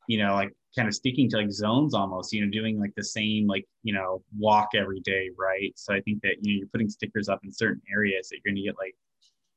you 0.08 0.17
know 0.17 0.34
like 0.34 0.52
kind 0.76 0.88
of 0.88 0.93
sticking 0.93 1.30
to 1.30 1.38
like 1.38 1.52
zones 1.52 1.93
almost 1.93 2.34
you 2.34 2.43
know 2.43 2.52
doing 2.52 2.80
like 2.80 2.93
the 2.95 3.04
same 3.04 3.47
like 3.47 3.65
you 3.84 3.93
know 3.93 4.21
walk 4.38 4.69
every 4.76 4.99
day 5.02 5.30
right? 5.38 5.71
So 5.76 5.93
i 5.93 6.02
think 6.02 6.21
that 6.23 6.36
you 6.41 6.54
know 6.54 6.60
you're 6.60 6.67
putting 6.67 6.89
stickers 6.89 7.30
up 7.30 7.39
in 7.43 7.52
certain 7.52 7.82
areas 7.91 8.30
that 8.30 8.39
you're 8.43 8.54
going 8.54 8.62
to 8.62 8.67
get 8.67 8.78
like 8.78 8.95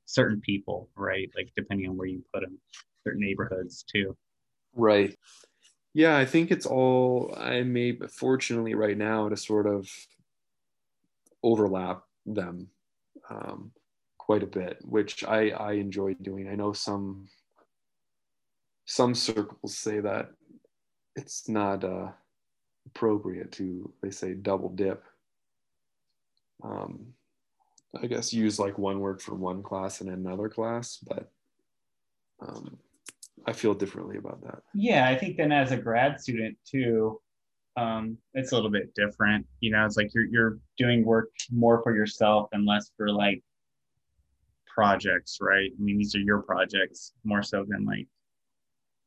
certain 0.07 0.41
people 0.41 0.89
right 0.97 1.31
like 1.37 1.51
depending 1.57 1.89
on 1.89 1.97
where 1.97 2.07
you 2.07 2.23
put 2.33 2.41
them 2.43 2.59
certain 3.05 3.21
neighborhoods 3.21 3.85
too 3.85 4.17
right 4.75 5.17
yeah, 5.97 6.19
I 6.19 6.27
think 6.27 6.51
it's 6.51 6.67
all 6.67 7.35
I 7.39 7.63
may 7.63 7.93
but 7.93 8.11
fortunately 8.11 8.75
right 8.75 8.99
now 8.99 9.31
to 9.31 9.37
sort 9.37 9.67
of 9.67 9.89
overlap 11.43 12.03
them 12.27 12.69
um, 13.31 13.73
quite 14.19 14.43
a 14.43 14.47
bit, 14.47 14.77
which 14.83 15.25
I, 15.25 15.53
I 15.53 15.73
enjoy 15.73 16.13
doing. 16.21 16.49
I 16.49 16.55
know 16.55 16.75
some 16.75 17.29
some 18.85 19.15
circles 19.15 19.79
say 19.79 20.01
that 20.01 20.33
it's 21.15 21.49
not 21.49 21.83
uh, 21.83 22.09
appropriate 22.85 23.53
to 23.53 23.91
they 24.03 24.11
say 24.11 24.35
double 24.35 24.69
dip. 24.69 25.03
Um, 26.63 27.07
I 28.03 28.07
guess 28.07 28.33
use 28.33 28.59
like 28.59 28.79
one 28.79 29.01
word 29.01 29.21
for 29.21 29.35
one 29.35 29.63
class 29.63 30.01
and 30.01 30.11
another 30.11 30.49
class, 30.49 30.99
but 31.07 31.31
um, 32.41 32.79
I 33.47 33.53
feel 33.53 33.75
differently 33.75 34.17
about 34.17 34.43
that. 34.43 34.63
Yeah, 34.75 35.09
I 35.09 35.17
think 35.17 35.37
then 35.37 35.53
as 35.53 35.73
a 35.73 35.77
grad 35.77 36.21
student 36.21 36.57
too, 36.67 37.21
um, 37.77 38.17
it's 38.35 38.53
a 38.53 38.55
little 38.55 38.71
bit 38.71 38.95
different. 38.95 39.47
You 39.61 39.71
know, 39.71 39.85
it's 39.85 39.97
like 39.97 40.11
you're 40.15 40.27
you're 40.27 40.59
doing 40.79 41.05
work 41.05 41.31
more 41.53 41.83
for 41.83 41.95
yourself 41.95 42.49
and 42.53 42.67
less 42.67 42.91
for 42.97 43.11
like 43.11 43.43
projects, 44.67 45.39
right? 45.41 45.71
I 45.73 45.83
mean, 45.83 45.99
these 45.99 46.15
are 46.15 46.21
your 46.21 46.43
projects 46.43 47.13
more 47.25 47.43
so 47.43 47.65
than 47.69 47.85
like 47.85 48.07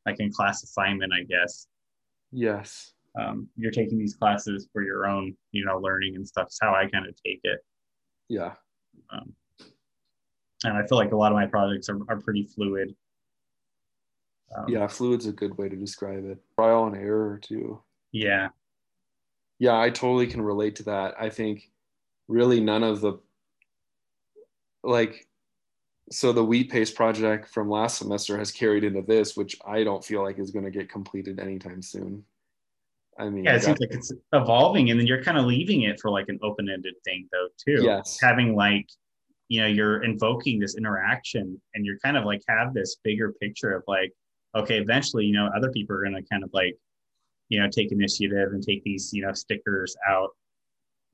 like 0.06 0.20
in 0.20 0.32
class 0.32 0.62
assignment, 0.62 1.12
I 1.12 1.24
guess. 1.24 1.66
Yes. 2.32 2.92
Um, 3.20 3.48
you're 3.56 3.72
taking 3.72 3.98
these 3.98 4.14
classes 4.14 4.68
for 4.72 4.82
your 4.82 5.06
own, 5.06 5.36
you 5.50 5.64
know, 5.64 5.78
learning 5.78 6.14
and 6.14 6.26
stuff. 6.26 6.48
Is 6.48 6.58
how 6.60 6.74
I 6.74 6.86
kind 6.86 7.06
of 7.06 7.14
take 7.24 7.40
it. 7.42 7.60
Yeah. 8.28 8.52
Um, 9.10 9.34
and 10.64 10.76
I 10.76 10.86
feel 10.86 10.98
like 10.98 11.12
a 11.12 11.16
lot 11.16 11.32
of 11.32 11.36
my 11.36 11.46
projects 11.46 11.88
are, 11.88 11.98
are 12.08 12.20
pretty 12.20 12.44
fluid. 12.44 12.94
Um, 14.56 14.64
yeah, 14.68 14.86
fluid's 14.86 15.26
a 15.26 15.32
good 15.32 15.56
way 15.56 15.68
to 15.68 15.76
describe 15.76 16.24
it. 16.24 16.38
Trial 16.56 16.86
and 16.86 16.96
error 16.96 17.38
too. 17.42 17.80
Yeah. 18.12 18.48
Yeah, 19.58 19.78
I 19.78 19.90
totally 19.90 20.26
can 20.26 20.42
relate 20.42 20.76
to 20.76 20.82
that. 20.84 21.14
I 21.20 21.28
think 21.28 21.70
really 22.28 22.60
none 22.60 22.82
of 22.82 23.00
the 23.00 23.18
like 24.82 25.26
so 26.10 26.32
the 26.32 26.44
wheat 26.44 26.70
paste 26.70 26.96
project 26.96 27.48
from 27.48 27.70
last 27.70 27.98
semester 27.98 28.36
has 28.36 28.50
carried 28.50 28.82
into 28.82 29.02
this, 29.02 29.36
which 29.36 29.56
I 29.64 29.84
don't 29.84 30.04
feel 30.04 30.24
like 30.24 30.38
is 30.38 30.50
going 30.50 30.64
to 30.64 30.70
get 30.70 30.90
completed 30.90 31.38
anytime 31.38 31.82
soon. 31.82 32.24
I 33.18 33.28
mean, 33.28 33.44
yeah, 33.44 33.56
it 33.56 33.62
seems 33.62 33.80
like 33.80 33.92
it's 33.92 34.12
evolving, 34.32 34.90
and 34.90 34.98
then 34.98 35.06
you're 35.06 35.22
kind 35.22 35.36
of 35.36 35.44
leaving 35.44 35.82
it 35.82 36.00
for 36.00 36.10
like 36.10 36.28
an 36.28 36.38
open-ended 36.42 36.94
thing, 37.04 37.28
though, 37.32 37.48
too. 37.58 37.82
Yes, 37.84 38.18
having 38.20 38.54
like, 38.54 38.86
you 39.48 39.60
know, 39.60 39.66
you're 39.66 40.02
invoking 40.04 40.58
this 40.58 40.76
interaction, 40.76 41.60
and 41.74 41.84
you're 41.84 41.98
kind 41.98 42.16
of 42.16 42.24
like 42.24 42.40
have 42.48 42.72
this 42.72 42.96
bigger 43.04 43.32
picture 43.40 43.72
of 43.72 43.82
like, 43.86 44.12
okay, 44.56 44.78
eventually, 44.78 45.26
you 45.26 45.32
know, 45.32 45.50
other 45.54 45.70
people 45.70 45.96
are 45.96 46.02
going 46.02 46.14
to 46.14 46.22
kind 46.30 46.42
of 46.42 46.50
like, 46.52 46.76
you 47.50 47.60
know, 47.60 47.68
take 47.68 47.92
initiative 47.92 48.52
and 48.52 48.62
take 48.62 48.82
these, 48.84 49.10
you 49.12 49.22
know, 49.22 49.32
stickers 49.32 49.96
out. 50.08 50.30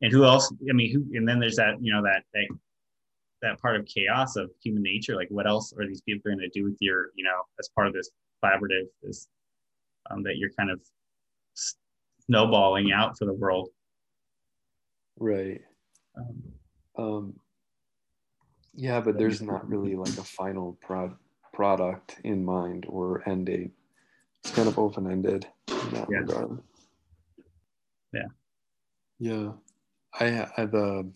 And 0.02 0.12
who 0.12 0.24
else? 0.24 0.52
I 0.70 0.74
mean, 0.74 0.92
who? 0.92 1.18
And 1.18 1.26
then 1.26 1.40
there's 1.40 1.56
that, 1.56 1.82
you 1.82 1.92
know, 1.92 2.02
that 2.02 2.22
that 2.34 2.46
that 3.42 3.60
part 3.60 3.76
of 3.76 3.86
chaos 3.86 4.36
of 4.36 4.50
human 4.62 4.82
nature. 4.82 5.16
Like, 5.16 5.28
what 5.30 5.46
else 5.46 5.72
are 5.78 5.86
these 5.86 6.02
people 6.02 6.30
going 6.30 6.38
to 6.38 6.48
do 6.50 6.64
with 6.64 6.76
your, 6.80 7.08
you 7.16 7.24
know, 7.24 7.42
as 7.58 7.68
part 7.74 7.86
of 7.86 7.94
this 7.94 8.10
collaborative 8.44 8.84
is 9.02 9.28
um, 10.10 10.22
that 10.22 10.36
you're 10.36 10.52
kind 10.58 10.70
of 10.70 10.80
snowballing 12.28 12.92
out 12.92 13.18
for 13.18 13.24
the 13.24 13.32
world. 13.32 13.68
Right. 15.18 15.60
Um, 16.16 16.42
um, 16.98 17.34
yeah, 18.74 19.00
but 19.00 19.18
there's 19.18 19.40
not 19.40 19.68
really 19.68 19.96
like 19.96 20.16
a 20.18 20.24
final 20.24 20.78
product 20.82 21.20
product 21.52 22.20
in 22.22 22.44
mind 22.44 22.84
or 22.86 23.26
end 23.26 23.46
date. 23.46 23.70
It's 24.44 24.54
kind 24.54 24.68
of 24.68 24.78
open 24.78 25.10
ended 25.10 25.46
in 25.68 25.90
that 25.94 26.06
yeah. 26.10 26.18
regard. 26.18 26.58
Yeah. 28.12 28.26
Yeah. 29.18 29.52
I 30.20 30.24
have 30.56 30.74
a 30.74 31.06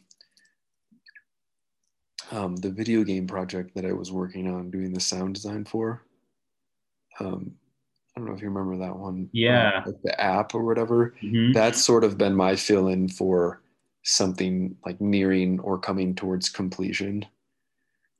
um, 2.33 2.57
the 2.57 2.71
video 2.71 3.05
game 3.05 3.27
project 3.27 3.75
that 3.75 3.85
I 3.85 3.93
was 3.93 4.11
working 4.11 4.49
on 4.49 4.71
doing 4.71 4.93
the 4.93 5.01
sound 5.01 5.35
design 5.35 5.65
for. 5.65 6.03
Um, 7.19 7.53
I 8.17 8.21
don't 8.21 8.29
know 8.29 8.35
if 8.35 8.43
you 8.43 8.49
remember 8.49 8.85
that 8.85 8.97
one. 8.97 9.29
Yeah. 9.33 9.83
like 9.87 10.03
the 10.03 10.21
app 10.21 10.55
or 10.55 10.65
whatever. 10.65 11.15
Mm-hmm. 11.23 11.53
That's 11.53 11.85
sort 11.85 12.05
of 12.05 12.19
been 12.19 12.35
my 12.35 12.57
fill 12.57 12.89
in 12.89 13.09
for 13.09 13.63
something 14.03 14.77
like 14.85 15.01
nearing 15.01 15.61
or 15.61 15.79
coming 15.79 16.15
towards 16.15 16.49
completion 16.49 17.25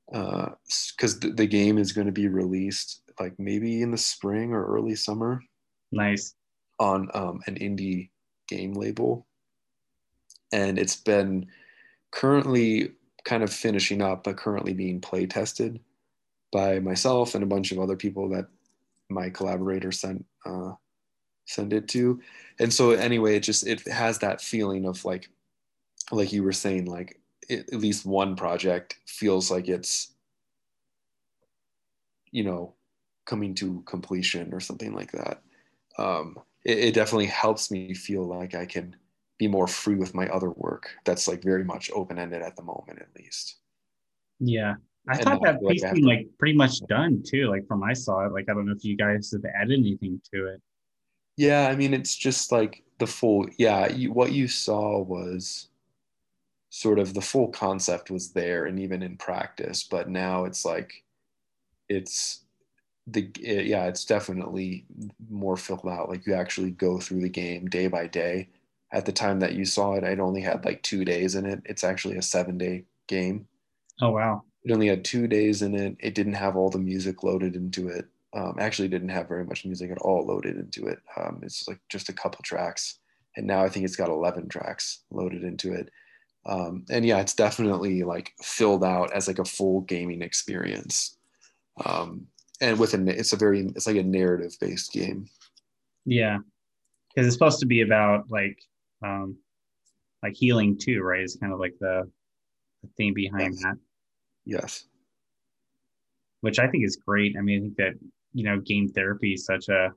because 0.07 1.15
uh, 1.15 1.19
the, 1.21 1.33
the 1.35 1.47
game 1.47 1.77
is 1.77 1.91
going 1.91 2.07
to 2.07 2.13
be 2.13 2.27
released 2.27 3.01
like 3.19 3.33
maybe 3.37 3.81
in 3.81 3.91
the 3.91 3.97
spring 3.97 4.53
or 4.53 4.65
early 4.65 4.95
summer. 4.95 5.41
Nice. 5.91 6.35
On 6.79 7.09
um, 7.13 7.41
an 7.47 7.55
indie 7.55 8.09
game 8.47 8.73
label. 8.73 9.27
And 10.53 10.79
it's 10.79 10.95
been 10.95 11.47
currently 12.11 12.91
kind 13.23 13.43
of 13.43 13.51
finishing 13.51 14.01
up, 14.01 14.23
but 14.23 14.37
currently 14.37 14.73
being 14.73 14.99
play 14.99 15.25
tested 15.25 15.79
by 16.51 16.79
myself 16.79 17.35
and 17.35 17.43
a 17.43 17.47
bunch 17.47 17.71
of 17.71 17.79
other 17.79 17.95
people 17.95 18.29
that 18.29 18.47
my 19.11 19.29
collaborator 19.29 19.91
sent 19.91 20.25
uh, 20.45 20.71
send 21.45 21.73
it 21.73 21.87
to. 21.89 22.19
And 22.59 22.73
so 22.73 22.91
anyway, 22.91 23.35
it 23.35 23.41
just 23.41 23.67
it 23.67 23.87
has 23.87 24.19
that 24.19 24.41
feeling 24.41 24.85
of 24.85 25.03
like 25.05 25.29
like 26.11 26.31
you 26.33 26.43
were 26.43 26.53
saying, 26.53 26.85
like 26.85 27.19
at 27.49 27.73
least 27.73 28.05
one 28.05 28.35
project 28.35 28.95
feels 29.05 29.51
like 29.51 29.67
it's 29.67 30.13
you 32.31 32.43
know 32.43 32.73
coming 33.25 33.53
to 33.55 33.83
completion 33.85 34.53
or 34.53 34.59
something 34.59 34.93
like 34.93 35.11
that. 35.11 35.41
Um, 35.97 36.37
it, 36.63 36.77
it, 36.79 36.93
definitely 36.93 37.25
helps 37.25 37.69
me 37.69 37.93
feel 37.93 38.23
like 38.23 38.55
i 38.55 38.65
can 38.65 38.95
be 39.37 39.47
more 39.47 39.67
free 39.67 39.95
with 39.95 40.15
my 40.15 40.27
other 40.29 40.51
work 40.51 40.91
that's 41.03 41.27
like 41.27 41.43
very 41.43 41.65
much 41.65 41.91
open-ended 41.93 42.41
at 42.41 42.55
the 42.55 42.63
moment 42.63 42.99
at 43.01 43.09
least. 43.15 43.57
Yeah 44.39 44.75
i 45.07 45.17
thought 45.17 45.41
that 45.43 45.59
piece 45.67 45.81
seemed 45.81 46.05
like 46.05 46.27
pretty 46.37 46.55
much 46.55 46.79
done 46.87 47.23
too 47.25 47.47
like 47.49 47.65
from 47.67 47.83
i 47.83 47.93
saw 47.93 48.25
it 48.25 48.31
like 48.31 48.45
i 48.49 48.53
don't 48.53 48.65
know 48.65 48.75
if 48.75 48.83
you 48.83 48.95
guys 48.95 49.31
have 49.31 49.43
added 49.55 49.79
anything 49.79 50.21
to 50.33 50.47
it 50.47 50.61
yeah 51.37 51.67
i 51.67 51.75
mean 51.75 51.93
it's 51.93 52.15
just 52.15 52.51
like 52.51 52.83
the 52.99 53.07
full 53.07 53.47
yeah 53.57 53.87
you, 53.91 54.11
what 54.11 54.31
you 54.31 54.47
saw 54.47 54.99
was 54.99 55.69
sort 56.69 56.99
of 56.99 57.13
the 57.13 57.21
full 57.21 57.49
concept 57.49 58.11
was 58.11 58.31
there 58.31 58.65
and 58.65 58.79
even 58.79 59.01
in 59.01 59.17
practice 59.17 59.83
but 59.83 60.09
now 60.09 60.45
it's 60.45 60.63
like 60.63 61.03
it's 61.89 62.45
the 63.07 63.29
eh, 63.43 63.61
yeah, 63.61 63.85
it's 63.85 64.05
definitely 64.05 64.85
more 65.29 65.57
filled 65.57 65.87
out. 65.87 66.09
Like 66.09 66.25
you 66.25 66.33
actually 66.33 66.71
go 66.71 66.99
through 66.99 67.21
the 67.21 67.29
game 67.29 67.67
day 67.67 67.87
by 67.87 68.07
day. 68.07 68.49
At 68.93 69.05
the 69.05 69.11
time 69.11 69.39
that 69.39 69.53
you 69.53 69.63
saw 69.63 69.93
it, 69.93 70.03
I'd 70.03 70.19
only 70.19 70.41
had 70.41 70.65
like 70.65 70.83
two 70.83 71.05
days 71.05 71.35
in 71.35 71.45
it. 71.45 71.61
It's 71.65 71.83
actually 71.83 72.17
a 72.17 72.21
seven 72.21 72.57
day 72.57 72.83
game. 73.07 73.47
Oh 74.01 74.11
wow! 74.11 74.43
It 74.63 74.71
only 74.71 74.87
had 74.87 75.03
two 75.03 75.27
days 75.27 75.61
in 75.61 75.75
it. 75.75 75.97
It 75.99 76.15
didn't 76.15 76.33
have 76.33 76.55
all 76.55 76.69
the 76.69 76.79
music 76.79 77.23
loaded 77.23 77.55
into 77.55 77.87
it. 77.87 78.05
Um, 78.33 78.55
actually, 78.59 78.87
didn't 78.87 79.09
have 79.09 79.27
very 79.27 79.43
much 79.43 79.65
music 79.65 79.91
at 79.91 79.97
all 79.99 80.25
loaded 80.25 80.57
into 80.57 80.87
it. 80.87 80.99
Um, 81.17 81.39
it's 81.43 81.67
like 81.67 81.79
just 81.89 82.09
a 82.09 82.13
couple 82.13 82.39
tracks, 82.43 82.99
and 83.35 83.45
now 83.47 83.63
I 83.63 83.69
think 83.69 83.85
it's 83.85 83.95
got 83.95 84.09
eleven 84.09 84.47
tracks 84.47 85.03
loaded 85.09 85.43
into 85.43 85.73
it. 85.73 85.89
Um, 86.45 86.85
and 86.89 87.05
yeah, 87.05 87.19
it's 87.19 87.35
definitely 87.35 88.03
like 88.03 88.33
filled 88.41 88.83
out 88.83 89.11
as 89.13 89.27
like 89.27 89.39
a 89.39 89.45
full 89.45 89.81
gaming 89.81 90.21
experience. 90.21 91.17
Um, 91.85 92.27
and 92.61 92.79
with 92.79 92.93
a, 92.93 93.07
it's 93.07 93.33
a 93.33 93.37
very, 93.37 93.67
it's 93.75 93.87
like 93.87 93.97
a 93.97 94.03
narrative 94.03 94.55
based 94.59 94.91
game. 94.91 95.27
Yeah, 96.05 96.39
because 97.09 97.27
it's 97.27 97.35
supposed 97.35 97.59
to 97.59 97.67
be 97.67 97.81
about 97.81 98.25
like, 98.29 98.57
um, 99.03 99.37
like 100.23 100.33
healing 100.35 100.77
too, 100.77 101.01
right? 101.01 101.21
It's 101.21 101.35
kind 101.35 101.53
of 101.53 101.59
like 101.59 101.75
the, 101.79 102.09
the 102.81 102.89
theme 102.97 103.13
behind 103.13 103.53
yes. 103.53 103.63
that. 103.63 103.77
Yes. 104.45 104.85
Which 106.41 106.59
I 106.59 106.67
think 106.67 106.83
is 106.83 106.95
great. 106.95 107.35
I 107.37 107.41
mean, 107.41 107.59
I 107.59 107.61
think 107.61 107.77
that 107.77 107.93
you 108.33 108.43
know, 108.43 108.59
game 108.59 108.87
therapy 108.89 109.33
is 109.33 109.45
such 109.45 109.69
a, 109.69 109.89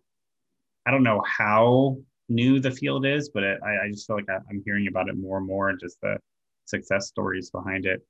I 0.86 0.90
don't 0.90 1.02
know 1.02 1.22
how 1.26 1.96
new 2.28 2.60
the 2.60 2.70
field 2.70 3.06
is, 3.06 3.28
but 3.28 3.42
it, 3.42 3.60
I, 3.64 3.84
I 3.84 3.88
just 3.90 4.06
feel 4.06 4.16
like 4.16 4.28
I, 4.28 4.38
I'm 4.50 4.62
hearing 4.64 4.88
about 4.88 5.08
it 5.08 5.16
more 5.16 5.38
and 5.38 5.46
more, 5.46 5.68
and 5.68 5.78
just 5.80 6.00
the 6.00 6.18
success 6.64 7.06
stories 7.06 7.50
behind 7.50 7.86
it. 7.86 8.00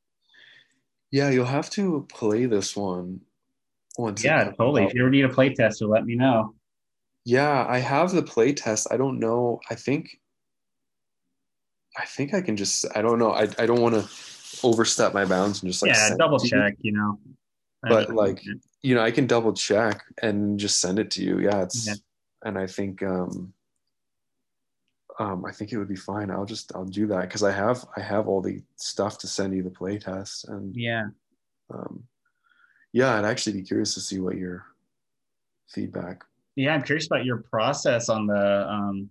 Yeah, 1.10 1.30
you'll 1.30 1.44
have 1.44 1.70
to 1.70 2.06
play 2.08 2.46
this 2.46 2.76
one 2.76 3.20
once. 3.98 4.24
Yeah, 4.24 4.50
totally. 4.50 4.84
If 4.84 4.94
you 4.94 5.02
ever 5.02 5.10
need 5.10 5.24
a 5.24 5.28
play 5.28 5.54
tester, 5.54 5.86
let 5.86 6.04
me 6.04 6.16
know. 6.16 6.54
Yeah, 7.24 7.64
I 7.68 7.78
have 7.78 8.10
the 8.10 8.22
play 8.22 8.52
test. 8.52 8.88
I 8.90 8.96
don't 8.96 9.18
know. 9.18 9.60
I 9.70 9.76
think 9.76 10.18
I 11.96 12.04
think 12.04 12.34
I 12.34 12.40
can 12.40 12.56
just 12.56 12.84
I 12.96 13.02
don't 13.02 13.18
know. 13.18 13.32
I, 13.32 13.48
I 13.58 13.66
don't 13.66 13.80
want 13.80 13.94
to 13.94 14.08
overstep 14.64 15.14
my 15.14 15.24
bounds 15.24 15.62
and 15.62 15.70
just 15.70 15.82
like 15.82 15.92
Yeah, 15.92 16.16
double 16.18 16.38
check, 16.38 16.74
you. 16.80 16.90
you 16.90 16.96
know. 16.96 17.18
But 17.82 18.14
like 18.14 18.42
you 18.82 18.94
know, 18.94 19.02
I 19.02 19.10
can 19.10 19.26
double 19.26 19.52
check 19.52 20.02
and 20.22 20.58
just 20.58 20.80
send 20.80 20.98
it 20.98 21.10
to 21.12 21.22
you. 21.22 21.38
Yeah, 21.40 21.62
it's 21.62 21.86
yeah. 21.86 21.94
and 22.44 22.58
I 22.58 22.66
think 22.66 23.02
um 23.02 23.52
um, 25.18 25.44
I 25.44 25.52
think 25.52 25.72
it 25.72 25.78
would 25.78 25.88
be 25.88 25.96
fine. 25.96 26.30
I'll 26.30 26.44
just 26.44 26.74
I'll 26.74 26.84
do 26.84 27.06
that 27.08 27.22
because 27.22 27.42
I 27.42 27.52
have 27.52 27.84
I 27.96 28.00
have 28.00 28.26
all 28.26 28.40
the 28.40 28.62
stuff 28.76 29.18
to 29.18 29.26
send 29.26 29.54
you 29.54 29.62
the 29.62 29.70
play 29.70 29.98
test 29.98 30.48
and 30.48 30.74
yeah, 30.74 31.04
um, 31.70 32.04
yeah. 32.92 33.16
I'd 33.16 33.24
actually 33.24 33.60
be 33.60 33.66
curious 33.66 33.94
to 33.94 34.00
see 34.00 34.18
what 34.18 34.36
your 34.36 34.64
feedback. 35.68 36.24
Yeah, 36.56 36.74
I'm 36.74 36.82
curious 36.82 37.06
about 37.06 37.24
your 37.24 37.38
process 37.38 38.08
on 38.08 38.26
the 38.26 38.68
um, 38.68 39.10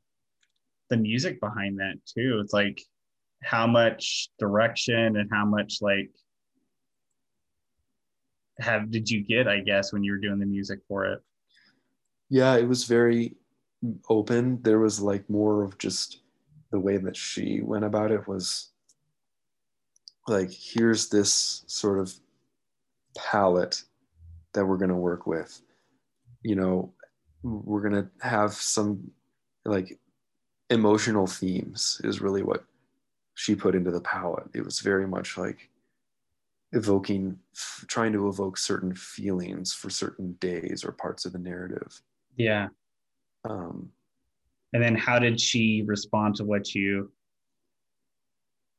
the 0.89 0.97
music 0.97 1.39
behind 1.39 1.79
that 1.79 1.95
too. 2.05 2.39
It's 2.43 2.53
like 2.53 2.81
how 3.43 3.67
much 3.67 4.29
direction 4.39 5.17
and 5.17 5.29
how 5.31 5.45
much 5.45 5.79
like 5.81 6.09
have 8.59 8.91
did 8.91 9.09
you 9.09 9.23
get? 9.23 9.47
I 9.47 9.59
guess 9.59 9.91
when 9.91 10.03
you 10.03 10.11
were 10.11 10.17
doing 10.17 10.39
the 10.39 10.45
music 10.45 10.79
for 10.87 11.05
it. 11.05 11.19
Yeah, 12.29 12.55
it 12.55 12.67
was 12.67 12.85
very 12.85 13.35
open. 14.09 14.61
There 14.61 14.79
was 14.79 15.01
like 15.01 15.29
more 15.29 15.63
of 15.63 15.77
just 15.77 16.21
the 16.71 16.79
way 16.79 16.97
that 16.97 17.15
she 17.15 17.61
went 17.61 17.85
about 17.85 18.11
it 18.11 18.27
was 18.27 18.69
like, 20.27 20.51
here's 20.51 21.09
this 21.09 21.63
sort 21.67 21.99
of 21.99 22.13
palette 23.15 23.83
that 24.53 24.65
we're 24.65 24.77
going 24.77 24.89
to 24.89 24.95
work 24.95 25.27
with. 25.27 25.61
You 26.43 26.55
know, 26.55 26.93
we're 27.43 27.87
going 27.87 28.03
to 28.03 28.09
have 28.25 28.53
some 28.53 29.11
like 29.65 29.99
emotional 30.69 31.27
themes, 31.27 31.99
is 32.03 32.21
really 32.21 32.41
what 32.41 32.63
she 33.35 33.55
put 33.55 33.75
into 33.75 33.91
the 33.91 34.01
palette. 34.01 34.47
It 34.53 34.63
was 34.63 34.79
very 34.79 35.07
much 35.07 35.37
like 35.37 35.69
evoking, 36.71 37.39
trying 37.87 38.13
to 38.13 38.27
evoke 38.27 38.57
certain 38.57 38.93
feelings 38.95 39.73
for 39.73 39.89
certain 39.89 40.33
days 40.33 40.83
or 40.83 40.91
parts 40.91 41.25
of 41.25 41.33
the 41.33 41.39
narrative. 41.39 42.01
Yeah. 42.35 42.67
Um, 43.45 43.89
and 44.73 44.81
then 44.81 44.95
how 44.95 45.19
did 45.19 45.39
she 45.39 45.83
respond 45.85 46.35
to 46.35 46.45
what 46.45 46.73
you 46.73 47.11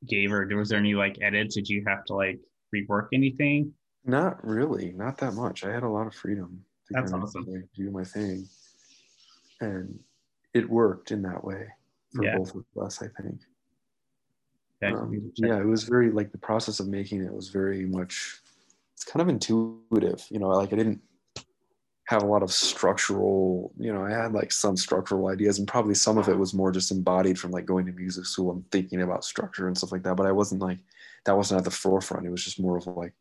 gave 0.05 0.29
her? 0.31 0.45
Was 0.55 0.69
there 0.69 0.79
any 0.79 0.93
like 0.93 1.17
edits? 1.21 1.55
Did 1.55 1.69
you 1.69 1.83
have 1.87 2.03
to 2.05 2.15
like 2.15 2.39
rework 2.73 3.07
anything? 3.13 3.73
Not 4.05 4.45
really, 4.45 4.91
not 4.91 5.17
that 5.19 5.33
much. 5.33 5.63
I 5.63 5.71
had 5.71 5.83
a 5.83 5.89
lot 5.89 6.05
of 6.05 6.13
freedom 6.13 6.63
to 6.87 6.93
That's 6.93 7.11
kind 7.11 7.23
awesome. 7.23 7.45
like, 7.47 7.67
do 7.75 7.89
my 7.89 8.03
thing, 8.03 8.47
and 9.61 9.99
it 10.53 10.69
worked 10.69 11.11
in 11.11 11.23
that 11.23 11.43
way 11.43 11.67
for 12.13 12.23
yeah. 12.23 12.37
both 12.37 12.53
of 12.53 12.65
us. 12.83 13.01
I 13.01 13.07
think. 13.21 13.39
Um, 14.83 15.31
yeah, 15.35 15.57
it 15.57 15.65
was 15.65 15.83
very 15.83 16.11
like 16.11 16.31
the 16.31 16.37
process 16.37 16.79
of 16.79 16.87
making 16.87 17.23
it 17.23 17.33
was 17.33 17.49
very 17.49 17.85
much. 17.85 18.39
It's 18.93 19.03
kind 19.03 19.21
of 19.21 19.29
intuitive, 19.29 20.25
you 20.29 20.39
know. 20.39 20.49
Like 20.49 20.73
I 20.73 20.75
didn't 20.75 21.01
have 22.05 22.21
a 22.21 22.27
lot 22.27 22.43
of 22.43 22.51
structural 22.51 23.71
you 23.77 23.91
know 23.91 24.05
i 24.05 24.11
had 24.11 24.31
like 24.31 24.51
some 24.51 24.77
structural 24.77 25.27
ideas 25.27 25.59
and 25.59 25.67
probably 25.67 25.95
some 25.95 26.17
of 26.17 26.29
it 26.29 26.37
was 26.37 26.53
more 26.53 26.71
just 26.71 26.91
embodied 26.91 27.37
from 27.37 27.51
like 27.51 27.65
going 27.65 27.85
to 27.85 27.91
music 27.91 28.25
school 28.25 28.51
and 28.51 28.69
thinking 28.71 29.01
about 29.01 29.25
structure 29.25 29.67
and 29.67 29.77
stuff 29.77 29.91
like 29.91 30.03
that 30.03 30.15
but 30.15 30.27
i 30.27 30.31
wasn't 30.31 30.61
like 30.61 30.79
that 31.25 31.35
wasn't 31.35 31.57
at 31.57 31.65
the 31.65 31.71
forefront 31.71 32.25
it 32.25 32.31
was 32.31 32.43
just 32.43 32.59
more 32.59 32.77
of 32.77 32.87
like 32.87 33.13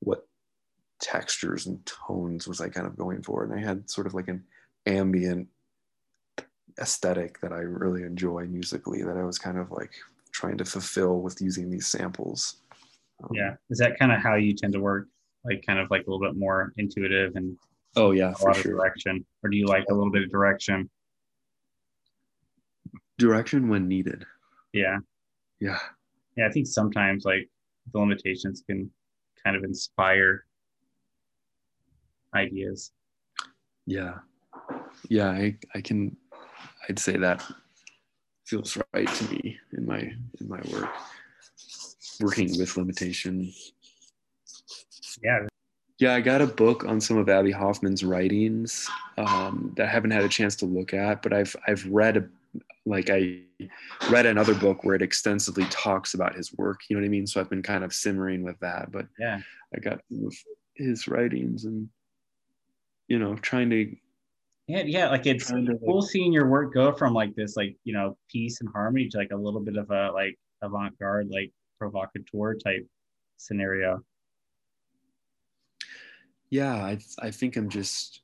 what 0.00 0.26
textures 0.98 1.66
and 1.66 1.84
tones 1.84 2.48
was 2.48 2.60
i 2.60 2.68
kind 2.68 2.86
of 2.86 2.96
going 2.96 3.22
for 3.22 3.44
and 3.44 3.52
i 3.52 3.62
had 3.62 3.88
sort 3.88 4.06
of 4.06 4.14
like 4.14 4.28
an 4.28 4.42
ambient 4.86 5.46
aesthetic 6.78 7.38
that 7.40 7.52
i 7.52 7.58
really 7.58 8.02
enjoy 8.02 8.46
musically 8.46 9.02
that 9.02 9.16
i 9.16 9.22
was 9.22 9.38
kind 9.38 9.58
of 9.58 9.70
like 9.70 9.92
trying 10.40 10.56
to 10.56 10.64
fulfill 10.64 11.20
with 11.20 11.40
using 11.40 11.70
these 11.70 11.86
samples 11.86 12.62
um, 13.22 13.30
yeah 13.32 13.54
is 13.68 13.78
that 13.78 13.98
kind 13.98 14.12
of 14.12 14.20
how 14.20 14.34
you 14.34 14.54
tend 14.54 14.72
to 14.72 14.80
work 14.80 15.06
like 15.44 15.64
kind 15.66 15.78
of 15.78 15.90
like 15.90 16.06
a 16.06 16.10
little 16.10 16.24
bit 16.26 16.36
more 16.38 16.72
intuitive 16.76 17.36
and 17.36 17.56
Oh 17.96 18.12
yeah, 18.12 18.28
a 18.28 18.44
lot 18.44 18.56
sure. 18.56 18.72
of 18.72 18.78
direction, 18.78 19.24
or 19.42 19.50
do 19.50 19.56
you 19.56 19.66
like 19.66 19.84
a 19.90 19.94
little 19.94 20.12
bit 20.12 20.22
of 20.22 20.30
direction? 20.30 20.88
Direction 23.18 23.68
when 23.68 23.88
needed. 23.88 24.24
Yeah. 24.72 24.98
Yeah. 25.58 25.78
Yeah, 26.36 26.46
I 26.46 26.52
think 26.52 26.66
sometimes 26.66 27.24
like 27.24 27.48
the 27.92 27.98
limitations 27.98 28.62
can 28.64 28.90
kind 29.42 29.56
of 29.56 29.64
inspire 29.64 30.44
ideas. 32.34 32.92
Yeah. 33.86 34.18
Yeah, 35.08 35.30
I, 35.30 35.58
I 35.74 35.80
can 35.80 36.16
I'd 36.88 36.98
say 36.98 37.16
that 37.16 37.44
feels 38.50 38.76
right 38.92 39.06
to 39.06 39.24
me 39.30 39.58
in 39.76 39.86
my 39.86 40.00
in 40.00 40.48
my 40.48 40.60
work. 40.72 40.90
Working 42.20 42.58
with 42.58 42.76
limitation. 42.76 43.52
Yeah, 45.22 45.46
yeah, 46.00 46.14
I 46.14 46.20
got 46.20 46.40
a 46.40 46.46
book 46.46 46.84
on 46.84 47.00
some 47.00 47.16
of 47.16 47.28
abbie 47.28 47.52
Hoffman's 47.52 48.02
writings 48.02 48.90
um, 49.18 49.72
that 49.76 49.86
I 49.86 49.90
haven't 49.90 50.10
had 50.10 50.24
a 50.24 50.28
chance 50.28 50.56
to 50.56 50.66
look 50.66 50.92
at, 50.92 51.22
but 51.22 51.32
I've 51.32 51.54
I've 51.68 51.86
read 51.86 52.16
a, 52.16 52.28
like 52.86 53.08
I 53.08 53.40
read 54.10 54.26
another 54.26 54.54
book 54.54 54.82
where 54.82 54.96
it 54.96 55.02
extensively 55.02 55.64
talks 55.66 56.14
about 56.14 56.34
his 56.34 56.52
work. 56.54 56.80
You 56.88 56.96
know 56.96 57.02
what 57.02 57.06
I 57.06 57.10
mean? 57.10 57.26
So 57.26 57.40
I've 57.40 57.50
been 57.50 57.62
kind 57.62 57.84
of 57.84 57.94
simmering 57.94 58.42
with 58.42 58.58
that. 58.60 58.90
But 58.90 59.06
yeah, 59.18 59.40
I 59.74 59.78
got 59.78 60.00
his 60.74 61.06
writings 61.06 61.66
and 61.66 61.88
you 63.06 63.18
know 63.18 63.36
trying 63.36 63.70
to 63.70 63.94
yeah 64.70 64.82
yeah 64.86 65.10
like 65.10 65.26
it's 65.26 65.48
to, 65.48 65.78
cool 65.84 66.00
like, 66.00 66.10
seeing 66.10 66.32
your 66.32 66.46
work 66.46 66.72
go 66.72 66.92
from 66.92 67.12
like 67.12 67.34
this 67.34 67.56
like 67.56 67.76
you 67.84 67.92
know 67.92 68.16
peace 68.30 68.60
and 68.60 68.70
harmony 68.72 69.08
to 69.08 69.18
like 69.18 69.32
a 69.32 69.36
little 69.36 69.60
bit 69.60 69.76
of 69.76 69.90
a 69.90 70.10
like 70.12 70.38
avant-garde 70.62 71.28
like 71.30 71.50
provocateur 71.78 72.54
type 72.54 72.86
scenario. 73.36 74.00
Yeah 76.50 76.74
I, 76.74 76.98
I 77.18 77.30
think 77.30 77.56
i'm 77.56 77.68
just 77.68 78.20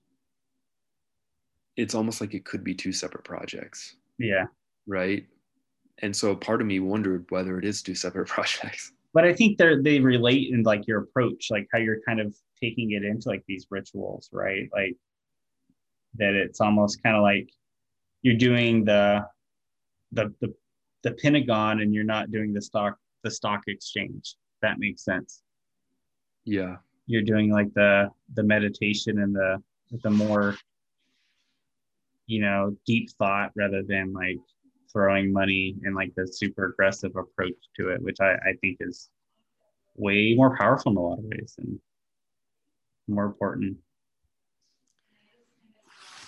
it's 1.76 1.94
almost 1.94 2.20
like 2.20 2.35
it 2.35 2.44
could 2.44 2.64
be 2.64 2.74
two 2.74 2.92
separate 2.92 3.24
projects. 3.24 3.96
Yeah. 4.18 4.46
Right? 4.87 5.26
And 5.98 6.16
so 6.16 6.35
part 6.35 6.62
of 6.62 6.66
me 6.66 6.80
wondered 6.80 7.26
whether 7.28 7.59
it 7.59 7.66
is 7.66 7.82
two 7.82 7.94
separate 7.94 8.28
projects. 8.37 8.92
But 9.12 9.24
i 9.24 9.32
think 9.32 9.59
they're 9.59 9.82
they 9.82 9.98
relate 9.98 10.52
in 10.52 10.62
like 10.62 10.87
your 10.87 11.00
approach 11.00 11.48
like 11.50 11.66
how 11.72 11.78
you're 11.78 12.00
kind 12.06 12.20
of 12.20 12.37
taking 12.62 12.92
it 12.92 13.04
into 13.04 13.28
like 13.28 13.42
these 13.48 13.66
rituals 13.70 14.28
right? 14.32 14.68
Like 14.72 14.96
that 16.18 16.35
it's 16.35 16.61
almost 16.61 17.02
kind 17.02 17.16
of 17.16 17.22
like 17.22 17.48
you're 18.22 18.37
doing 18.37 18.85
the 18.85 19.24
the 20.12 20.33
the, 20.40 20.55
the 21.02 21.12
pentagon 21.12 21.81
and 21.81 21.94
you're 21.94 22.05
not 22.05 22.31
doing 22.31 22.52
the 22.52 22.62
stock 22.62 22.96
the 23.22 23.31
stock 23.31 23.62
exchange. 23.66 24.37
That 24.62 24.79
makes 24.79 25.05
sense. 25.05 25.42
Yeah. 26.44 26.76
You're 27.07 27.22
doing 27.22 27.52
like 27.52 27.72
the 27.74 28.11
the 28.35 28.42
meditation 28.42 29.20
and 29.20 29.35
the 29.35 29.62
the 30.02 30.11
more 30.11 30.57
you 32.26 32.40
know 32.40 32.76
deep 32.87 33.11
thought 33.18 33.52
rather 33.57 33.83
than 33.83 34.12
like 34.12 34.38
throwing 34.92 35.33
money 35.33 35.76
and 35.85 35.94
like 35.94 36.12
the 36.16 36.26
super 36.26 36.66
aggressive 36.66 37.14
approach 37.16 37.55
to 37.76 37.90
it 37.90 38.02
which 38.02 38.18
i 38.20 38.33
i 38.33 38.52
think 38.61 38.79
is 38.81 39.11
way 39.94 40.35
more 40.37 40.57
powerful 40.57 40.92
in 40.92 40.98
a 40.98 41.00
lot 41.00 41.18
of 41.18 41.24
ways 41.24 41.55
and 41.59 41.79
more 43.09 43.24
important 43.26 43.76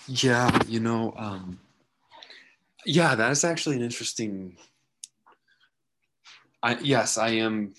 Yeah, 0.09 0.59
you 0.67 0.79
know, 0.79 1.13
um, 1.17 1.59
yeah, 2.85 3.13
that 3.13 3.31
is 3.31 3.43
actually 3.43 3.75
an 3.75 3.83
interesting. 3.83 4.57
I 6.63 6.77
yes, 6.79 7.17
I 7.17 7.29
am 7.29 7.73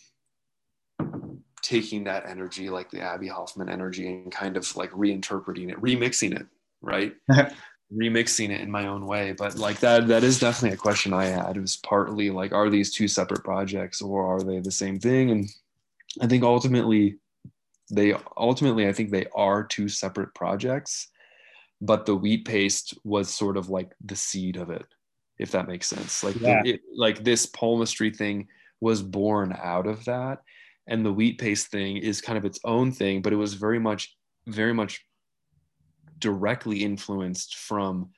taking 1.62 2.04
that 2.04 2.26
energy, 2.26 2.70
like 2.70 2.90
the 2.90 3.00
Abbie 3.00 3.28
Hoffman 3.28 3.68
energy, 3.68 4.06
and 4.06 4.30
kind 4.30 4.56
of 4.56 4.76
like 4.76 4.92
reinterpreting 4.92 5.70
it, 5.70 5.80
remixing 5.80 6.38
it, 6.38 6.46
right? 6.80 7.14
remixing 7.92 8.50
it 8.50 8.60
in 8.60 8.70
my 8.70 8.86
own 8.86 9.06
way. 9.06 9.32
But 9.32 9.56
like 9.56 9.80
that, 9.80 10.06
that 10.06 10.22
is 10.22 10.38
definitely 10.38 10.74
a 10.74 10.78
question 10.78 11.12
I 11.12 11.24
had. 11.24 11.56
It 11.56 11.60
was 11.60 11.76
partly 11.78 12.30
like, 12.30 12.52
are 12.52 12.70
these 12.70 12.92
two 12.92 13.08
separate 13.08 13.42
projects 13.42 14.00
or 14.00 14.24
are 14.24 14.42
they 14.42 14.60
the 14.60 14.70
same 14.70 15.00
thing? 15.00 15.32
And 15.32 15.48
I 16.20 16.28
think 16.28 16.44
ultimately, 16.44 17.18
they 17.90 18.14
ultimately, 18.36 18.86
I 18.86 18.92
think 18.92 19.10
they 19.10 19.26
are 19.34 19.64
two 19.64 19.88
separate 19.88 20.32
projects. 20.34 21.08
But 21.80 22.06
the 22.06 22.16
wheat 22.16 22.44
paste 22.44 22.98
was 23.04 23.32
sort 23.32 23.56
of 23.56 23.70
like 23.70 23.92
the 24.04 24.16
seed 24.16 24.56
of 24.56 24.70
it, 24.70 24.86
if 25.38 25.50
that 25.52 25.68
makes 25.68 25.86
sense. 25.86 26.22
Like, 26.22 26.36
Yeah. 26.40 26.60
the, 26.62 26.70
it, 26.70 26.80
like 26.94 27.24
this 27.24 27.46
palmistry 27.46 28.10
thing 28.10 28.48
was 28.80 29.02
born 29.02 29.56
out 29.58 29.86
of 29.86 30.04
that, 30.04 30.42
and 30.86 31.04
the 31.04 31.12
wheat 31.12 31.38
paste 31.38 31.68
thing 31.68 31.96
is 31.96 32.20
kind 32.20 32.36
of 32.38 32.44
its 32.44 32.60
own 32.64 32.92
thing. 32.92 33.22
But 33.22 33.32
it 33.32 33.36
was 33.36 33.54
very 33.54 33.78
much, 33.78 34.16
very 34.46 34.74
much 34.74 35.04
directly 36.18 36.84
influenced 36.84 37.56
from 37.56 38.10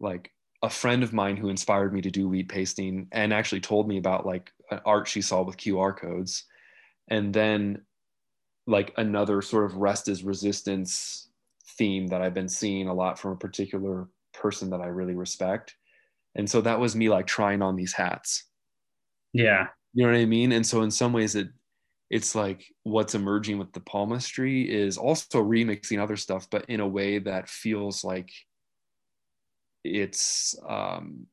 like 0.00 0.30
a 0.62 0.70
friend 0.70 1.02
of 1.02 1.12
mine 1.12 1.36
who 1.36 1.48
inspired 1.48 1.92
me 1.92 2.02
to 2.02 2.10
do 2.10 2.28
wheat 2.28 2.48
pasting 2.48 3.08
and 3.12 3.32
actually 3.32 3.60
told 3.60 3.88
me 3.88 3.96
about 3.96 4.26
like 4.26 4.52
an 4.70 4.80
art 4.84 5.08
she 5.08 5.22
saw 5.22 5.42
with 5.42 5.56
QR 5.56 5.96
codes. 5.96 6.44
And 7.08 7.32
then 7.32 7.82
like 8.66 8.92
another 8.98 9.40
sort 9.42 9.64
of 9.64 9.76
rest 9.76 10.08
is 10.08 10.22
resistance 10.22 11.29
theme 11.80 12.08
that 12.08 12.20
I've 12.20 12.34
been 12.34 12.48
seeing 12.48 12.88
a 12.88 12.94
lot 12.94 13.18
from 13.18 13.32
a 13.32 13.36
particular 13.36 14.06
person 14.34 14.68
that 14.68 14.82
I 14.82 14.88
really 14.88 15.14
respect. 15.14 15.74
And 16.34 16.48
so 16.48 16.60
that 16.60 16.78
was 16.78 16.94
me 16.94 17.08
like 17.08 17.26
trying 17.26 17.62
on 17.62 17.74
these 17.74 17.94
hats. 17.94 18.44
Yeah. 19.32 19.68
You 19.94 20.04
know 20.04 20.12
what 20.12 20.20
I 20.20 20.26
mean? 20.26 20.52
And 20.52 20.66
so 20.66 20.82
in 20.82 20.90
some 20.90 21.14
ways 21.14 21.34
it 21.34 21.48
it's 22.10 22.34
like 22.34 22.66
what's 22.82 23.14
emerging 23.14 23.56
with 23.56 23.72
the 23.72 23.80
palmistry 23.80 24.70
is 24.70 24.98
also 24.98 25.42
remixing 25.42 26.02
other 26.02 26.16
stuff, 26.16 26.48
but 26.50 26.66
in 26.66 26.80
a 26.80 26.86
way 26.86 27.18
that 27.18 27.48
feels 27.48 28.04
like 28.04 28.28
it's 29.82 30.54
um, 30.68 31.28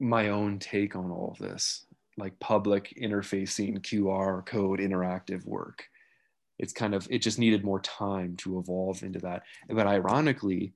my 0.00 0.30
own 0.30 0.58
take 0.58 0.96
on 0.96 1.10
all 1.10 1.30
of 1.30 1.38
this, 1.38 1.86
like 2.16 2.40
public 2.40 2.94
interfacing 3.00 3.78
QR 3.80 4.44
code 4.44 4.80
interactive 4.80 5.44
work. 5.44 5.84
It's 6.58 6.72
kind 6.72 6.94
of 6.94 7.06
it 7.10 7.18
just 7.18 7.38
needed 7.38 7.64
more 7.64 7.80
time 7.80 8.36
to 8.38 8.58
evolve 8.58 9.02
into 9.02 9.18
that. 9.20 9.42
But 9.68 9.86
ironically, 9.86 10.74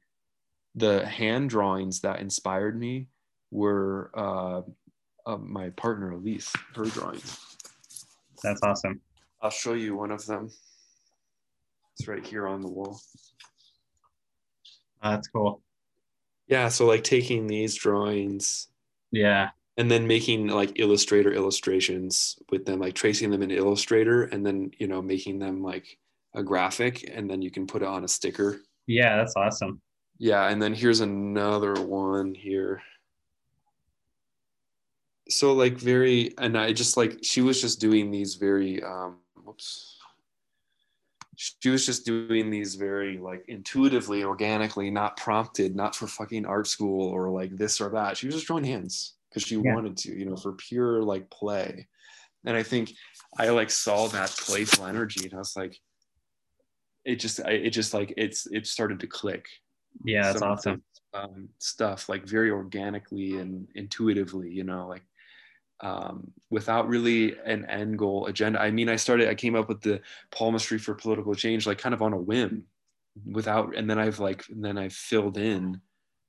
the 0.75 1.07
hand 1.07 1.51
drawings 1.51 2.01
that 2.01 2.21
inspired 2.21 2.79
me 2.79 3.09
were 3.51 4.11
uh, 4.14 4.62
uh, 5.27 5.37
my 5.38 5.71
partner 5.71 6.12
Elise, 6.12 6.53
her 6.75 6.85
drawings. 6.85 7.38
That's 8.43 8.62
awesome. 8.62 9.01
I'll 9.43 9.51
show 9.51 9.75
you 9.75 9.97
one 9.97 10.11
of 10.11 10.25
them. 10.27 10.51
It's 11.99 12.09
right 12.09 12.25
here 12.25 12.47
on 12.47 12.61
the 12.61 12.71
wall. 12.71 13.01
That's 15.03 15.29
cool. 15.29 15.62
Yeah, 16.49 16.69
so 16.69 16.87
like 16.87 17.05
taking 17.05 17.47
these 17.47 17.75
drawings 17.75 18.69
Yeah. 19.11 19.51
And 19.79 19.88
then 19.88 20.09
making 20.09 20.49
like 20.49 20.81
Illustrator 20.81 21.33
illustrations 21.33 22.37
with 22.51 22.67
them, 22.67 22.81
like 22.81 22.95
tracing 22.95 23.31
them 23.31 23.45
in 23.45 23.53
Illustrator 23.53 24.25
and 24.25 24.45
then, 24.45 24.73
you 24.77 24.88
know, 24.88 25.01
making 25.01 25.38
them 25.38 25.62
like 25.62 25.99
a 26.35 26.43
graphic 26.43 27.09
and 27.14 27.31
then 27.31 27.41
you 27.41 27.51
can 27.51 27.67
put 27.67 27.83
it 27.83 27.88
on 27.88 28.05
a 28.05 28.09
sticker. 28.09 28.61
Yeah. 28.88 29.17
That's 29.17 29.37
awesome. 29.37 29.81
Yeah, 30.19 30.49
and 30.49 30.61
then 30.61 30.75
here's 30.75 30.99
another 30.99 31.81
one 31.81 32.35
here. 32.35 32.83
So 35.29 35.53
like 35.53 35.75
very 35.75 36.35
and 36.38 36.59
I 36.59 36.73
just 36.73 36.97
like 36.97 37.19
she 37.23 37.41
was 37.41 37.61
just 37.61 37.81
doing 37.81 38.11
these 38.11 38.35
very 38.35 38.83
um 38.83 39.19
whoops. 39.45 39.95
She 41.37 41.69
was 41.69 41.87
just 41.87 42.05
doing 42.05 42.51
these 42.51 42.75
very 42.75 43.19
like 43.19 43.45
intuitively, 43.47 44.25
organically, 44.25 44.91
not 44.91 45.17
prompted, 45.17 45.77
not 45.77 45.95
for 45.95 46.09
fucking 46.09 46.47
art 46.47 46.67
school 46.67 47.09
or 47.09 47.29
like 47.29 47.57
this 47.57 47.81
or 47.81 47.91
that. 47.91 48.17
She 48.17 48.27
was 48.27 48.35
just 48.35 48.49
drawing 48.49 48.64
hands 48.64 49.17
because 49.38 49.48
she 49.48 49.57
Yeah. 49.57 49.74
wanted 49.74 49.96
to, 49.98 50.12
you 50.18 50.24
know, 50.24 50.37
for 50.37 50.53
pure 50.53 51.03
like 51.03 51.31
play. 51.31 51.88
And 52.44 52.57
I 52.57 52.62
think 52.62 52.92
I 53.38 53.48
like 53.51 53.70
saw 53.70 54.09
that 54.09 54.31
playful 54.31 54.87
energy 54.87 55.24
and 55.24 55.35
I 55.35 55.38
was 55.38 55.57
like, 55.57 55.77
it 57.05 57.16
just, 57.16 57.40
I, 57.44 57.53
it 57.53 57.70
just 57.70 57.94
like 57.94 58.14
it's, 58.16 58.46
it 58.46 58.66
started 58.66 59.01
to 59.01 59.07
click 59.07 59.46
Yeah. 60.05 60.22
That's 60.33 60.38
some 60.40 60.51
awesome. 60.51 60.83
um, 61.14 61.48
stuff 61.59 62.09
like 62.09 62.27
very 62.27 62.51
organically 62.51 63.38
and 63.38 63.66
intuitively 63.74 64.51
you 64.51 64.64
know 64.64 64.87
like 64.88 65.03
um, 65.81 66.33
without 66.51 66.88
really 66.88 67.37
an 67.46 67.64
end 67.66 67.98
goal 67.98 68.27
agenda 68.27 68.61
i 68.61 68.70
mean 68.70 68.88
i 68.88 68.96
started 68.96 69.29
i 69.29 69.35
came 69.35 69.55
up 69.57 69.68
with 69.68 69.81
the 69.81 70.01
palmistry 70.31 70.79
for 70.79 70.94
political 70.94 71.35
change 71.35 71.66
like 71.66 71.79
kind 71.79 71.94
of 71.94 72.03
on 72.03 72.12
a 72.12 72.20
whim 72.20 72.64
without 73.33 73.74
and 73.77 73.88
then 73.88 73.98
i've 73.98 74.18
like 74.20 74.44
and 74.51 74.64
then 74.64 74.77
i've 74.77 74.92
filled 74.92 75.38
in 75.38 75.81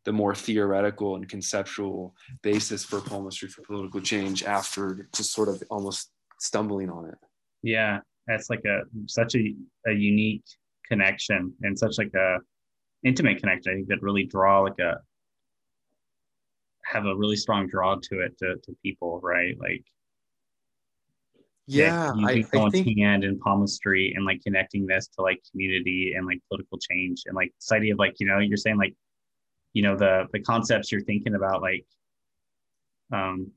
the 0.05 0.11
more 0.11 0.33
theoretical 0.33 1.15
and 1.15 1.27
conceptual 1.27 2.15
basis 2.41 2.85
for 2.85 3.01
palmistry 3.01 3.49
for 3.49 3.61
political 3.63 4.01
change 4.01 4.43
after 4.43 5.07
just 5.15 5.33
sort 5.33 5.49
of 5.49 5.61
almost 5.69 6.11
stumbling 6.39 6.89
on 6.89 7.05
it 7.05 7.17
Yeah. 7.63 7.99
That's 8.27 8.49
like 8.49 8.63
a 8.65 8.81
such 9.07 9.35
a, 9.35 9.55
a 9.87 9.91
unique 9.91 10.43
connection 10.87 11.51
and 11.63 11.77
such 11.77 11.97
like 11.97 12.13
a 12.13 12.37
intimate 13.03 13.39
connection. 13.39 13.71
I 13.71 13.75
think 13.75 13.87
that 13.87 14.03
really 14.03 14.25
draw 14.25 14.59
like 14.61 14.77
a 14.79 14.99
have 16.85 17.05
a 17.05 17.15
really 17.15 17.35
strong 17.35 17.67
draw 17.67 17.95
to 17.95 18.19
it 18.19 18.37
to, 18.37 18.55
to 18.63 18.75
people, 18.83 19.19
right? 19.23 19.55
Like 19.59 19.83
yeah 21.69 22.11
using 22.15 22.25
I, 22.25 22.31
I 22.31 22.41
someone's 22.41 22.73
think 22.73 22.97
hand 22.97 23.23
in 23.23 23.39
palmistry 23.39 24.13
and 24.15 24.25
like 24.25 24.41
connecting 24.43 24.87
this 24.87 25.07
to 25.07 25.21
like 25.21 25.39
community 25.51 26.13
and 26.15 26.25
like 26.25 26.39
political 26.49 26.79
change 26.79 27.23
and 27.27 27.35
like 27.35 27.53
this 27.59 27.71
idea 27.71 27.93
of 27.93 27.99
like 27.99 28.15
you 28.19 28.25
know 28.25 28.39
you're 28.39 28.57
saying 28.57 28.77
like 28.77 28.95
you 29.73 29.83
know 29.83 29.95
the 29.95 30.25
the 30.33 30.39
concepts 30.39 30.91
you're 30.91 31.01
thinking 31.01 31.35
about 31.35 31.61
like 31.61 31.85
um 33.13 33.51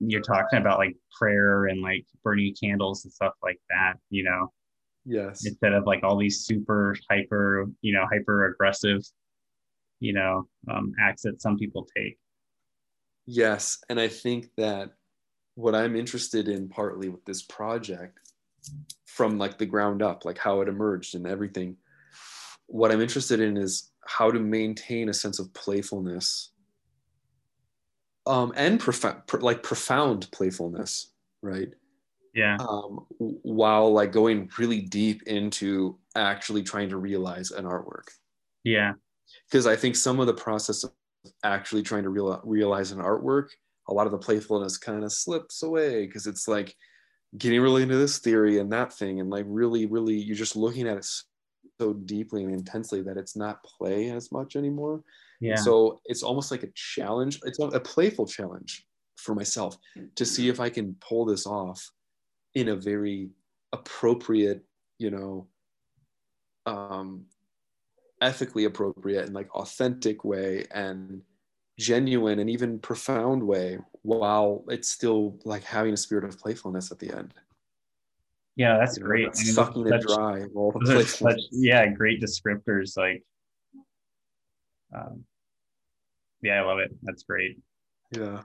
you're 0.00 0.22
talking 0.22 0.58
about 0.58 0.78
like 0.78 0.96
prayer 1.18 1.66
and 1.66 1.82
like 1.82 2.06
burning 2.24 2.54
candles 2.60 3.04
and 3.04 3.12
stuff 3.12 3.34
like 3.42 3.60
that 3.68 3.94
you 4.08 4.24
know? 4.24 4.52
Yes. 5.04 5.46
Instead 5.46 5.72
of 5.72 5.86
like 5.86 6.04
all 6.04 6.16
these 6.16 6.44
super 6.44 6.96
hyper 7.08 7.66
you 7.80 7.92
know 7.92 8.06
hyper 8.10 8.46
aggressive 8.46 9.02
you 9.98 10.12
know 10.12 10.46
um 10.70 10.92
acts 11.00 11.22
that 11.22 11.40
some 11.40 11.56
people 11.56 11.86
take. 11.96 12.18
Yes, 13.26 13.78
and 13.88 14.00
I 14.00 14.08
think 14.08 14.48
that 14.56 14.90
what 15.54 15.74
I'm 15.74 15.94
interested 15.94 16.48
in 16.48 16.68
partly 16.68 17.08
with 17.08 17.24
this 17.24 17.42
project 17.42 18.18
from 19.06 19.38
like 19.38 19.58
the 19.58 19.66
ground 19.66 20.02
up, 20.02 20.24
like 20.24 20.38
how 20.38 20.60
it 20.62 20.68
emerged 20.68 21.14
and 21.14 21.26
everything, 21.26 21.76
what 22.66 22.90
I'm 22.90 23.00
interested 23.00 23.40
in 23.40 23.56
is 23.56 23.89
how 24.06 24.30
to 24.30 24.38
maintain 24.38 25.08
a 25.08 25.14
sense 25.14 25.38
of 25.38 25.52
playfulness 25.52 26.52
um, 28.26 28.52
and 28.56 28.78
prof- 28.80 29.26
pr- 29.26 29.38
like 29.38 29.62
profound 29.62 30.28
playfulness, 30.32 31.12
right? 31.42 31.68
yeah. 32.34 32.56
Um, 32.60 33.06
while 33.18 33.92
like 33.92 34.12
going 34.12 34.50
really 34.58 34.80
deep 34.80 35.22
into 35.24 35.98
actually 36.16 36.62
trying 36.62 36.88
to 36.90 36.96
realize 36.96 37.50
an 37.50 37.64
artwork. 37.64 38.08
Yeah. 38.64 38.92
Because 39.48 39.66
I 39.66 39.76
think 39.76 39.96
some 39.96 40.20
of 40.20 40.26
the 40.26 40.34
process 40.34 40.84
of 40.84 40.92
actually 41.44 41.82
trying 41.82 42.04
to 42.04 42.08
real, 42.08 42.40
realize 42.44 42.92
an 42.92 42.98
artwork, 42.98 43.48
a 43.88 43.94
lot 43.94 44.06
of 44.06 44.12
the 44.12 44.18
playfulness 44.18 44.78
kind 44.78 45.04
of 45.04 45.12
slips 45.12 45.62
away 45.62 46.06
because 46.06 46.26
it's 46.26 46.46
like 46.46 46.74
getting 47.36 47.60
really 47.60 47.82
into 47.82 47.96
this 47.96 48.18
theory 48.18 48.58
and 48.58 48.72
that 48.72 48.92
thing, 48.92 49.20
and 49.20 49.30
like 49.30 49.44
really, 49.48 49.86
really, 49.86 50.14
you're 50.14 50.36
just 50.36 50.56
looking 50.56 50.86
at 50.88 50.98
it 50.98 51.06
so 51.80 51.94
deeply 51.94 52.44
and 52.44 52.52
intensely 52.52 53.00
that 53.00 53.16
it's 53.16 53.36
not 53.36 53.64
play 53.64 54.10
as 54.10 54.30
much 54.30 54.54
anymore. 54.54 55.02
yeah 55.40 55.54
So 55.54 56.00
it's 56.04 56.22
almost 56.22 56.50
like 56.50 56.62
a 56.62 56.70
challenge. 56.74 57.40
It's 57.44 57.58
a 57.58 57.80
playful 57.80 58.26
challenge 58.26 58.86
for 59.16 59.34
myself 59.34 59.78
to 60.14 60.24
see 60.26 60.48
if 60.48 60.60
I 60.60 60.68
can 60.68 60.94
pull 61.00 61.24
this 61.24 61.46
off 61.46 61.90
in 62.54 62.68
a 62.68 62.76
very 62.76 63.30
appropriate, 63.72 64.62
you 64.98 65.10
know, 65.10 65.46
um, 66.66 67.24
ethically 68.20 68.66
appropriate 68.66 69.24
and 69.24 69.34
like 69.34 69.54
authentic 69.54 70.24
way 70.24 70.66
and 70.72 71.22
genuine 71.78 72.40
and 72.40 72.50
even 72.50 72.78
profound 72.78 73.42
way 73.42 73.78
while 74.02 74.64
it's 74.68 74.90
still 74.90 75.38
like 75.44 75.64
having 75.64 75.94
a 75.94 75.96
spirit 75.96 76.24
of 76.24 76.38
playfulness 76.38 76.92
at 76.92 76.98
the 76.98 77.10
end. 77.16 77.32
Yeah 78.60 78.76
that's 78.78 78.98
You 78.98 79.04
know, 79.04 79.08
great. 79.08 79.28
I 79.28 79.42
mean, 79.42 79.54
sucking 79.58 79.86
it 79.86 80.02
dry 80.02 80.44
all 80.54 80.72
the 80.72 80.84
those 80.84 81.14
such 81.18 81.40
yeah 81.50 81.86
great 81.86 82.20
descriptors 82.20 82.90
like 83.04 83.24
um, 84.94 85.24
yeah 86.42 86.60
i 86.60 86.64
love 86.66 86.78
it. 86.78 86.90
That's 87.02 87.22
great. 87.22 87.58
Yeah. 88.10 88.42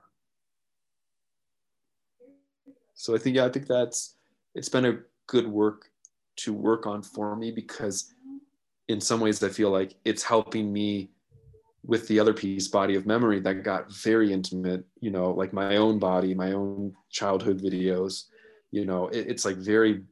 So 2.94 3.14
I 3.16 3.18
think 3.18 3.36
yeah, 3.36 3.46
I 3.46 3.50
think 3.50 3.68
that's 3.68 4.16
it's 4.54 4.70
been 4.70 4.86
a 4.86 5.00
good 5.28 5.48
work 5.48 5.90
to 6.44 6.54
work 6.54 6.86
on 6.88 7.02
for 7.02 7.36
me 7.36 7.52
because 7.52 8.14
in 8.88 9.02
some 9.02 9.20
ways 9.20 9.44
I 9.44 9.50
feel 9.50 9.72
like 9.72 9.96
it's 10.06 10.24
helping 10.24 10.72
me 10.72 11.10
with 11.84 12.08
the 12.08 12.20
other 12.20 12.34
piece, 12.34 12.68
body 12.68 12.96
of 12.96 13.06
memory, 13.06 13.40
that 13.42 13.64
got 13.64 13.92
very 13.92 14.32
intimate, 14.32 14.86
you 15.02 15.12
know, 15.12 15.32
like 15.32 15.52
my 15.52 15.76
own 15.76 16.00
body, 16.00 16.34
my 16.34 16.52
own 16.54 16.94
childhood 17.10 17.60
videos, 17.60 18.26
you 18.76 18.84
know, 18.84 19.08
it, 19.08 19.28
it's 19.30 19.46
like 19.46 19.56
very 19.56 20.04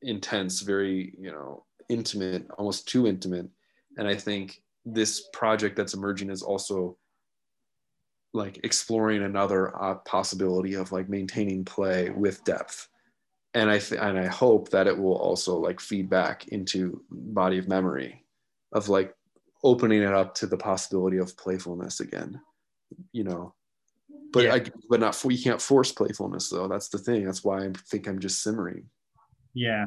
intense, 0.00 0.62
very, 0.62 1.14
you 1.18 1.30
know, 1.30 1.66
intimate, 1.90 2.46
almost 2.56 2.88
too 2.88 3.06
intimate. 3.06 3.50
And 3.98 4.08
I 4.08 4.14
think 4.14 4.62
this 4.86 5.28
project 5.34 5.76
that's 5.76 5.92
emerging 5.92 6.30
is 6.30 6.42
also 6.42 6.96
like 8.32 8.64
exploring 8.64 9.22
another 9.22 9.78
uh, 9.80 9.96
possibility 9.96 10.72
of 10.72 10.90
like 10.90 11.10
maintaining 11.10 11.66
play 11.66 12.08
with 12.08 12.42
depth 12.44 12.88
and 13.52 13.68
i 13.68 13.78
th- 13.78 14.00
and 14.00 14.18
i 14.18 14.26
hope 14.26 14.70
that 14.70 14.86
it 14.86 14.98
will 14.98 15.16
also 15.16 15.58
like 15.58 15.78
feed 15.78 16.08
back 16.08 16.48
into 16.48 17.04
body 17.10 17.58
of 17.58 17.68
memory 17.68 18.24
of 18.72 18.88
like 18.88 19.14
opening 19.62 20.02
it 20.02 20.14
up 20.14 20.34
to 20.34 20.46
the 20.46 20.56
possibility 20.56 21.18
of 21.18 21.36
playfulness 21.36 22.00
again 22.00 22.40
you 23.12 23.22
know 23.22 23.54
but 24.32 24.44
yeah. 24.44 24.54
I, 24.54 24.64
but 24.88 25.00
not 25.00 25.14
for 25.14 25.30
you 25.30 25.42
can't 25.42 25.60
force 25.60 25.92
playfulness 25.92 26.50
though. 26.50 26.68
That's 26.68 26.88
the 26.88 26.98
thing. 26.98 27.24
That's 27.24 27.44
why 27.44 27.64
i 27.64 27.70
think 27.90 28.06
i'm 28.06 28.18
just 28.18 28.42
simmering. 28.42 28.86
Yeah. 29.54 29.86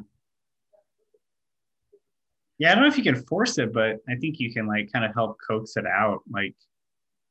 Yeah 2.58 2.72
i 2.72 2.76
don't 2.76 2.84
know 2.84 2.90
if 2.90 2.98
you 2.98 3.04
can 3.04 3.24
force 3.26 3.58
it 3.58 3.74
but 3.74 3.98
i 4.08 4.16
think 4.16 4.40
you 4.40 4.54
can 4.54 4.68
like 4.68 4.92
kind 4.94 5.04
of 5.04 5.14
help 5.14 5.38
coax 5.46 5.76
it 5.76 5.86
out 5.86 6.22
like 6.32 6.56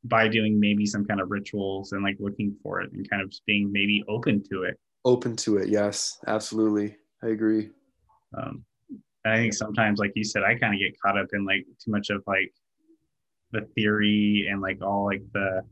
by 0.05 0.29
doing 0.29 0.61
maybe 0.61 0.85
some 0.85 1.05
kind 1.05 1.21
of 1.21 1.31
rituals 1.31 1.93
and 1.93 2.05
like 2.05 2.17
looking 2.21 2.55
for 2.63 2.81
it 2.81 2.93
and 2.93 3.09
kind 3.09 3.23
of 3.23 3.33
being 3.47 3.73
maybe 3.73 4.05
open 4.07 4.43
to 4.51 4.65
it. 4.65 4.79
Open 5.05 5.35
to 5.37 5.57
it 5.57 5.69
yes. 5.69 6.19
Absolutely. 6.27 6.97
I 7.23 7.29
agree. 7.29 7.71
Um, 8.37 8.65
I 9.27 9.37
think 9.37 9.55
sometimes, 9.55 9.99
like 9.99 10.13
you 10.15 10.25
said, 10.25 10.43
I 10.43 10.55
kind 10.55 10.75
of 10.75 10.81
get 10.81 11.01
caught 11.01 11.19
up 11.19 11.29
in 11.33 11.47
like 11.47 11.65
too 11.83 11.91
much 11.91 12.11
of 12.11 12.23
like 12.27 12.53
the 13.53 13.63
theory 13.75 14.49
and 14.51 14.61
like 14.61 14.83
all 14.83 15.07
like 15.07 15.23
the 15.33 15.63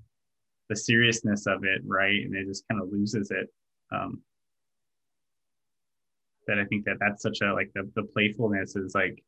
the 0.73 0.77
seriousness 0.77 1.47
of 1.47 1.65
it, 1.65 1.83
right? 1.85 2.23
And 2.25 2.35
it 2.35 2.47
just 2.47 2.67
kind 2.67 2.81
of 2.81 2.89
loses 2.91 3.31
it. 3.31 3.49
Um, 3.95 4.23
that 6.47 6.59
I 6.59 6.65
think 6.65 6.87
that 6.87 6.97
that's 6.99 7.23
such 7.23 7.41
a 7.43 7.53
like 7.53 7.71
the, 7.75 7.89
the 7.95 8.05
playfulness 8.05 8.75
is 8.75 8.95
like 8.95 9.23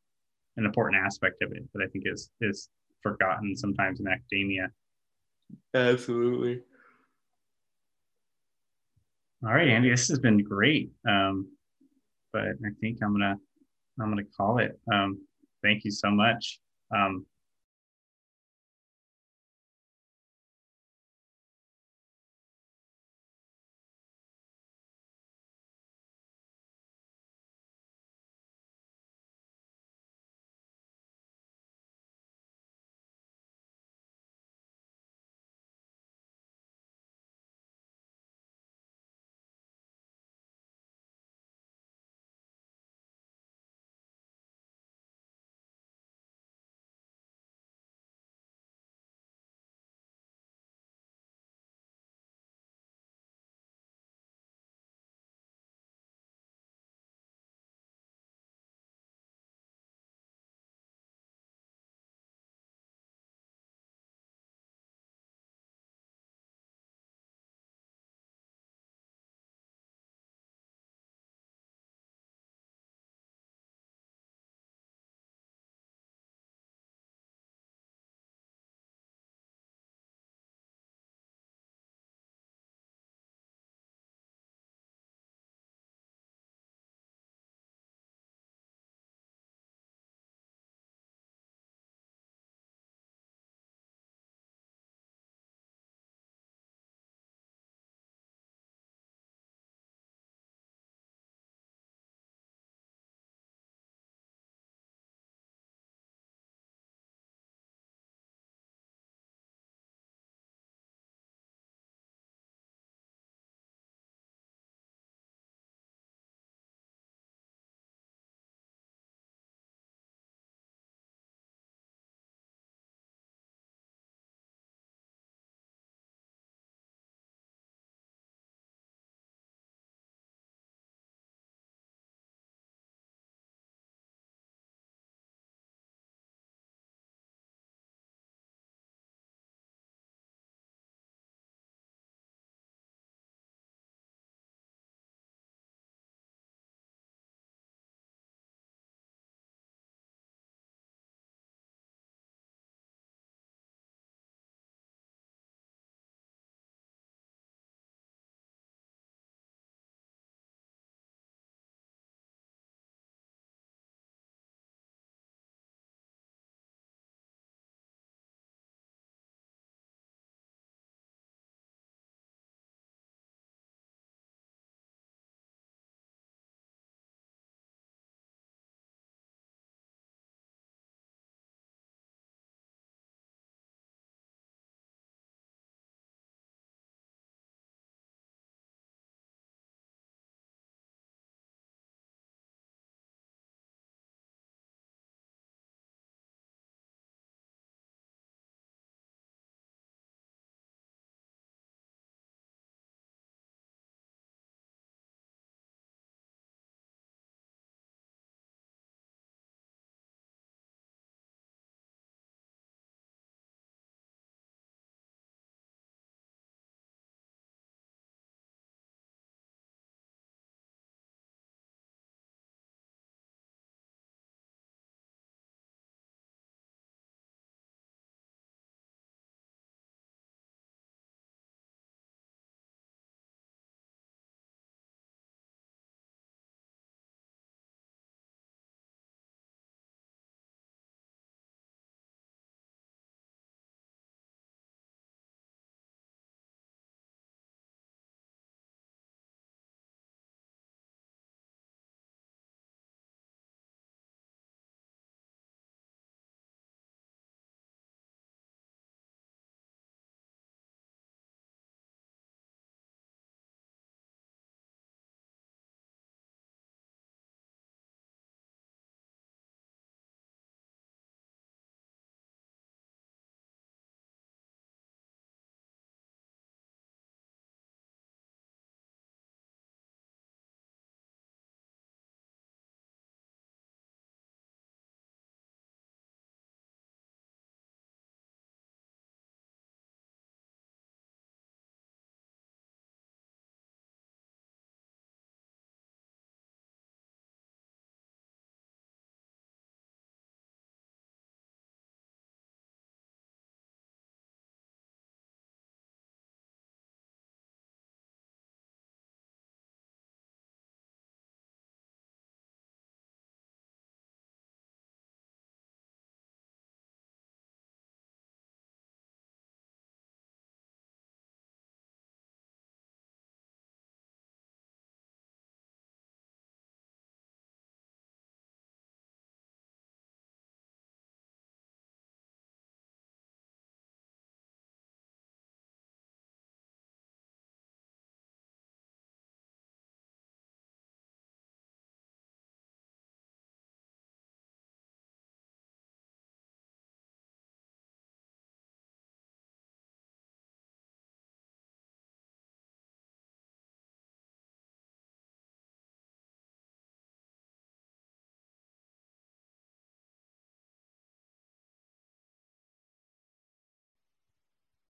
an 0.57 0.65
important 0.65 1.01
aspect 1.05 1.41
of 1.43 1.51
it 1.51 1.63
that 1.73 1.83
I 1.83 1.87
think 1.87 2.05
is 2.07 2.31
is 2.41 2.69
forgotten 3.03 3.55
sometimes 3.55 3.99
in 3.99 4.07
academia. 4.07 4.69
Absolutely. 5.73 6.61
All 9.45 9.53
right, 9.53 9.67
Andy, 9.67 9.91
this 9.91 10.07
has 10.07 10.19
been 10.19 10.39
great. 10.39 10.89
Um, 11.07 11.47
but 12.33 12.41
I 12.41 12.69
think 12.81 12.97
I'm 13.03 13.13
gonna 13.13 13.37
I'm 14.01 14.11
going 14.11 14.25
to 14.25 14.31
call 14.35 14.57
it. 14.57 14.77
Um, 14.91 15.21
thank 15.63 15.85
you 15.85 15.91
so 15.91 16.09
much. 16.09 16.59
Um, 16.93 17.25